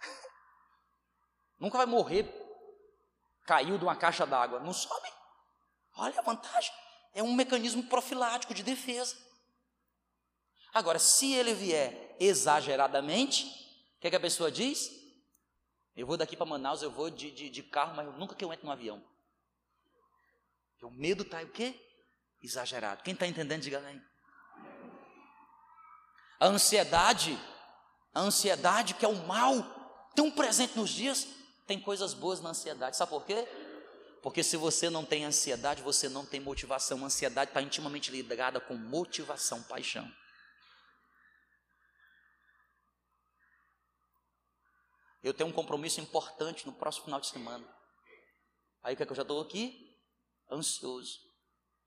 Nunca 1.60 1.76
vai 1.76 1.86
morrer 1.86 2.24
caiu 3.44 3.76
de 3.76 3.84
uma 3.84 3.94
caixa 3.94 4.26
d'água. 4.26 4.58
Não 4.58 4.72
sobe. 4.72 5.12
Olha 5.96 6.18
a 6.18 6.22
vantagem. 6.22 6.72
É 7.12 7.22
um 7.22 7.34
mecanismo 7.34 7.86
profilático 7.90 8.54
de 8.54 8.62
defesa. 8.62 9.14
Agora, 10.76 10.98
se 10.98 11.32
ele 11.32 11.54
vier 11.54 12.14
exageradamente, 12.20 13.46
o 13.96 14.00
que, 14.00 14.08
é 14.08 14.10
que 14.10 14.16
a 14.16 14.20
pessoa 14.20 14.50
diz? 14.52 14.90
Eu 15.96 16.06
vou 16.06 16.18
daqui 16.18 16.36
para 16.36 16.44
Manaus, 16.44 16.82
eu 16.82 16.90
vou 16.90 17.08
de, 17.08 17.30
de, 17.30 17.48
de, 17.48 17.62
carro, 17.62 17.96
mas 17.96 18.14
nunca 18.18 18.34
que 18.34 18.44
eu 18.44 18.52
entro 18.52 18.66
no 18.66 18.72
avião. 18.72 19.02
O 20.82 20.90
medo 20.90 21.22
está 21.22 21.40
o 21.40 21.48
quê? 21.48 21.74
Exagerado. 22.42 23.02
Quem 23.02 23.14
está 23.14 23.26
entendendo, 23.26 23.62
diga 23.62 23.78
amém. 23.78 24.02
A 26.38 26.46
ansiedade, 26.46 27.38
a 28.12 28.20
ansiedade 28.20 28.92
que 28.92 29.04
é 29.06 29.08
o 29.08 29.26
mal, 29.26 29.54
tão 30.14 30.30
presente 30.30 30.76
nos 30.76 30.90
dias, 30.90 31.26
tem 31.66 31.80
coisas 31.80 32.12
boas 32.12 32.42
na 32.42 32.50
ansiedade. 32.50 32.98
Sabe 32.98 33.08
por 33.08 33.24
quê? 33.24 33.48
Porque 34.22 34.42
se 34.42 34.58
você 34.58 34.90
não 34.90 35.06
tem 35.06 35.24
ansiedade, 35.24 35.80
você 35.80 36.06
não 36.06 36.26
tem 36.26 36.38
motivação. 36.38 37.02
A 37.02 37.06
ansiedade 37.06 37.48
está 37.48 37.62
intimamente 37.62 38.10
ligada 38.10 38.60
com 38.60 38.74
motivação, 38.74 39.62
paixão. 39.62 40.06
Eu 45.26 45.34
tenho 45.34 45.50
um 45.50 45.52
compromisso 45.52 46.00
importante 46.00 46.64
no 46.64 46.72
próximo 46.72 47.06
final 47.06 47.20
de 47.20 47.26
semana. 47.26 47.66
Aí 48.80 48.94
o 48.94 48.96
que 48.96 49.02
é 49.02 49.06
que 49.06 49.10
eu 49.10 49.16
já 49.16 49.22
estou 49.22 49.40
aqui? 49.40 49.92
Ansioso. 50.48 51.18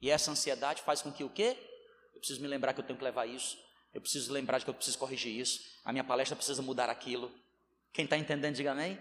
E 0.01 0.09
essa 0.09 0.29
ansiedade 0.29 0.81
faz 0.81 1.01
com 1.01 1.09
que 1.09 1.23
o 1.23 1.29
quê? 1.29 1.57
Eu 2.13 2.19
preciso 2.19 2.41
me 2.41 2.49
lembrar 2.49 2.73
que 2.73 2.81
eu 2.81 2.85
tenho 2.85 2.99
que 2.99 3.05
levar 3.05 3.25
isso. 3.27 3.57
Eu 3.93 4.01
preciso 4.01 4.33
lembrar 4.33 4.57
de 4.57 4.65
que 4.65 4.69
eu 4.69 4.73
preciso 4.73 4.97
corrigir 4.97 5.39
isso. 5.39 5.57
A 5.85 5.93
minha 5.93 6.03
palestra 6.03 6.35
precisa 6.35 6.61
mudar 6.61 6.89
aquilo. 6.89 7.33
Quem 7.93 8.03
está 8.03 8.17
entendendo, 8.17 8.55
diga 8.55 8.73
amém. 8.73 8.99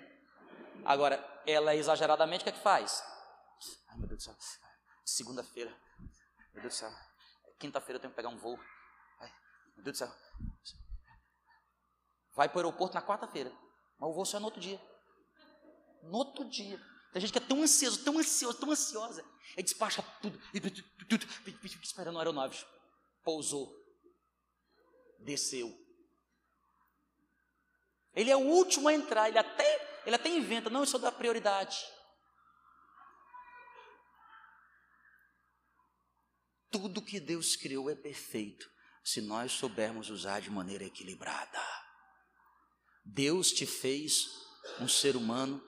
Agora, 0.85 1.19
ela 1.45 1.75
exageradamente, 1.75 2.43
o 2.43 2.45
que 2.45 2.51
é 2.51 2.53
que 2.53 2.63
faz? 2.63 3.03
Ai, 3.89 3.99
meu 3.99 4.07
Deus 4.07 4.21
do 4.21 4.23
céu. 4.23 4.37
Segunda-feira. 5.05 5.77
Meu 6.55 6.63
Deus 6.63 6.75
do 6.75 6.79
céu. 6.79 6.93
Quinta-feira 7.59 7.97
eu 7.97 8.01
tenho 8.01 8.13
que 8.13 8.17
pegar 8.17 8.29
um 8.29 8.39
voo. 8.39 8.57
Ai, 9.19 9.33
meu 9.75 9.83
Deus 9.83 9.99
do 9.99 9.99
céu. 9.99 10.15
Vai 12.37 12.49
para 12.49 12.59
o 12.59 12.61
aeroporto 12.61 12.95
na 12.95 13.03
quarta-feira. 13.03 13.53
Mas 13.99 14.11
o 14.11 14.13
voo 14.13 14.25
só 14.25 14.37
é 14.37 14.41
no 14.41 14.47
outro 14.47 14.61
dia. 14.61 14.81
No 16.03 16.19
outro 16.19 16.45
dia. 16.45 16.81
Tem 17.13 17.21
gente 17.21 17.33
que 17.33 17.39
é 17.39 17.41
tão 17.41 17.63
ansioso, 17.63 18.05
tão 18.05 18.19
ansioso, 18.19 18.59
tão 18.59 18.71
ansiosa. 18.71 19.25
Aí 19.57 19.63
despacha 19.63 20.03
tudo. 20.23 20.41
Esperando 21.83 22.19
a 22.19 22.21
aeronave. 22.21 22.65
Pousou. 23.25 23.75
Desceu. 25.19 25.77
Ele 28.15 28.31
é 28.31 28.37
o 28.37 28.41
último 28.41 28.89
a 28.89 28.95
entrar. 28.95 29.29
Ele 29.29 29.39
até, 29.39 30.03
ele 30.07 30.15
até 30.15 30.29
inventa. 30.29 30.71
Não, 30.71 30.85
isso 30.85 30.97
é 30.97 31.01
da 31.01 31.11
prioridade. 31.11 31.79
Tudo 36.71 37.03
que 37.03 37.19
Deus 37.19 37.57
criou 37.57 37.91
é 37.91 37.97
perfeito. 37.97 38.71
Se 39.03 39.21
nós 39.21 39.53
soubermos 39.53 40.11
usar 40.11 40.41
de 40.41 40.51
maneira 40.51 40.85
equilibrada. 40.85 41.88
Deus 43.11 43.51
te 43.53 43.65
fez 43.65 44.27
um 44.79 44.87
ser 44.87 45.17
humano 45.17 45.63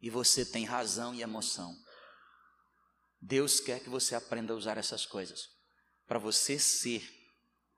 e 0.00 0.08
você 0.08 0.44
tem 0.44 0.64
razão 0.64 1.12
e 1.12 1.22
emoção. 1.22 1.76
Deus 3.20 3.58
quer 3.58 3.80
que 3.80 3.90
você 3.90 4.14
aprenda 4.14 4.52
a 4.52 4.56
usar 4.56 4.78
essas 4.78 5.04
coisas 5.04 5.48
para 6.06 6.20
você 6.20 6.56
ser 6.58 7.02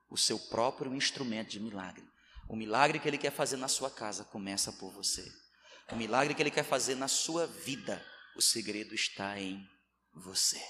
o 0.07 0.15
seu 0.15 0.37
próprio 0.37 0.93
instrumento 0.93 1.49
de 1.49 1.59
milagre. 1.59 2.07
O 2.47 2.55
milagre 2.55 2.99
que 2.99 3.07
Ele 3.07 3.17
quer 3.17 3.31
fazer 3.31 3.57
na 3.57 3.67
sua 3.67 3.89
casa 3.89 4.23
começa 4.23 4.71
por 4.73 4.91
você. 4.91 5.27
O 5.91 5.95
milagre 5.95 6.35
que 6.35 6.41
Ele 6.41 6.51
quer 6.51 6.63
fazer 6.63 6.95
na 6.95 7.07
sua 7.07 7.47
vida, 7.47 8.05
o 8.35 8.41
segredo 8.41 8.93
está 8.93 9.39
em 9.39 9.67
você. 10.13 10.61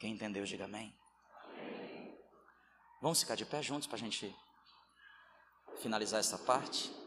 Quem 0.00 0.14
entendeu, 0.14 0.44
diga 0.44 0.64
amém. 0.64 0.92
Vamos 3.00 3.20
ficar 3.20 3.36
de 3.36 3.44
pé 3.44 3.62
juntos 3.62 3.86
para 3.86 3.96
a 3.96 4.00
gente 4.00 4.34
finalizar 5.80 6.20
essa 6.20 6.38
parte? 6.38 7.01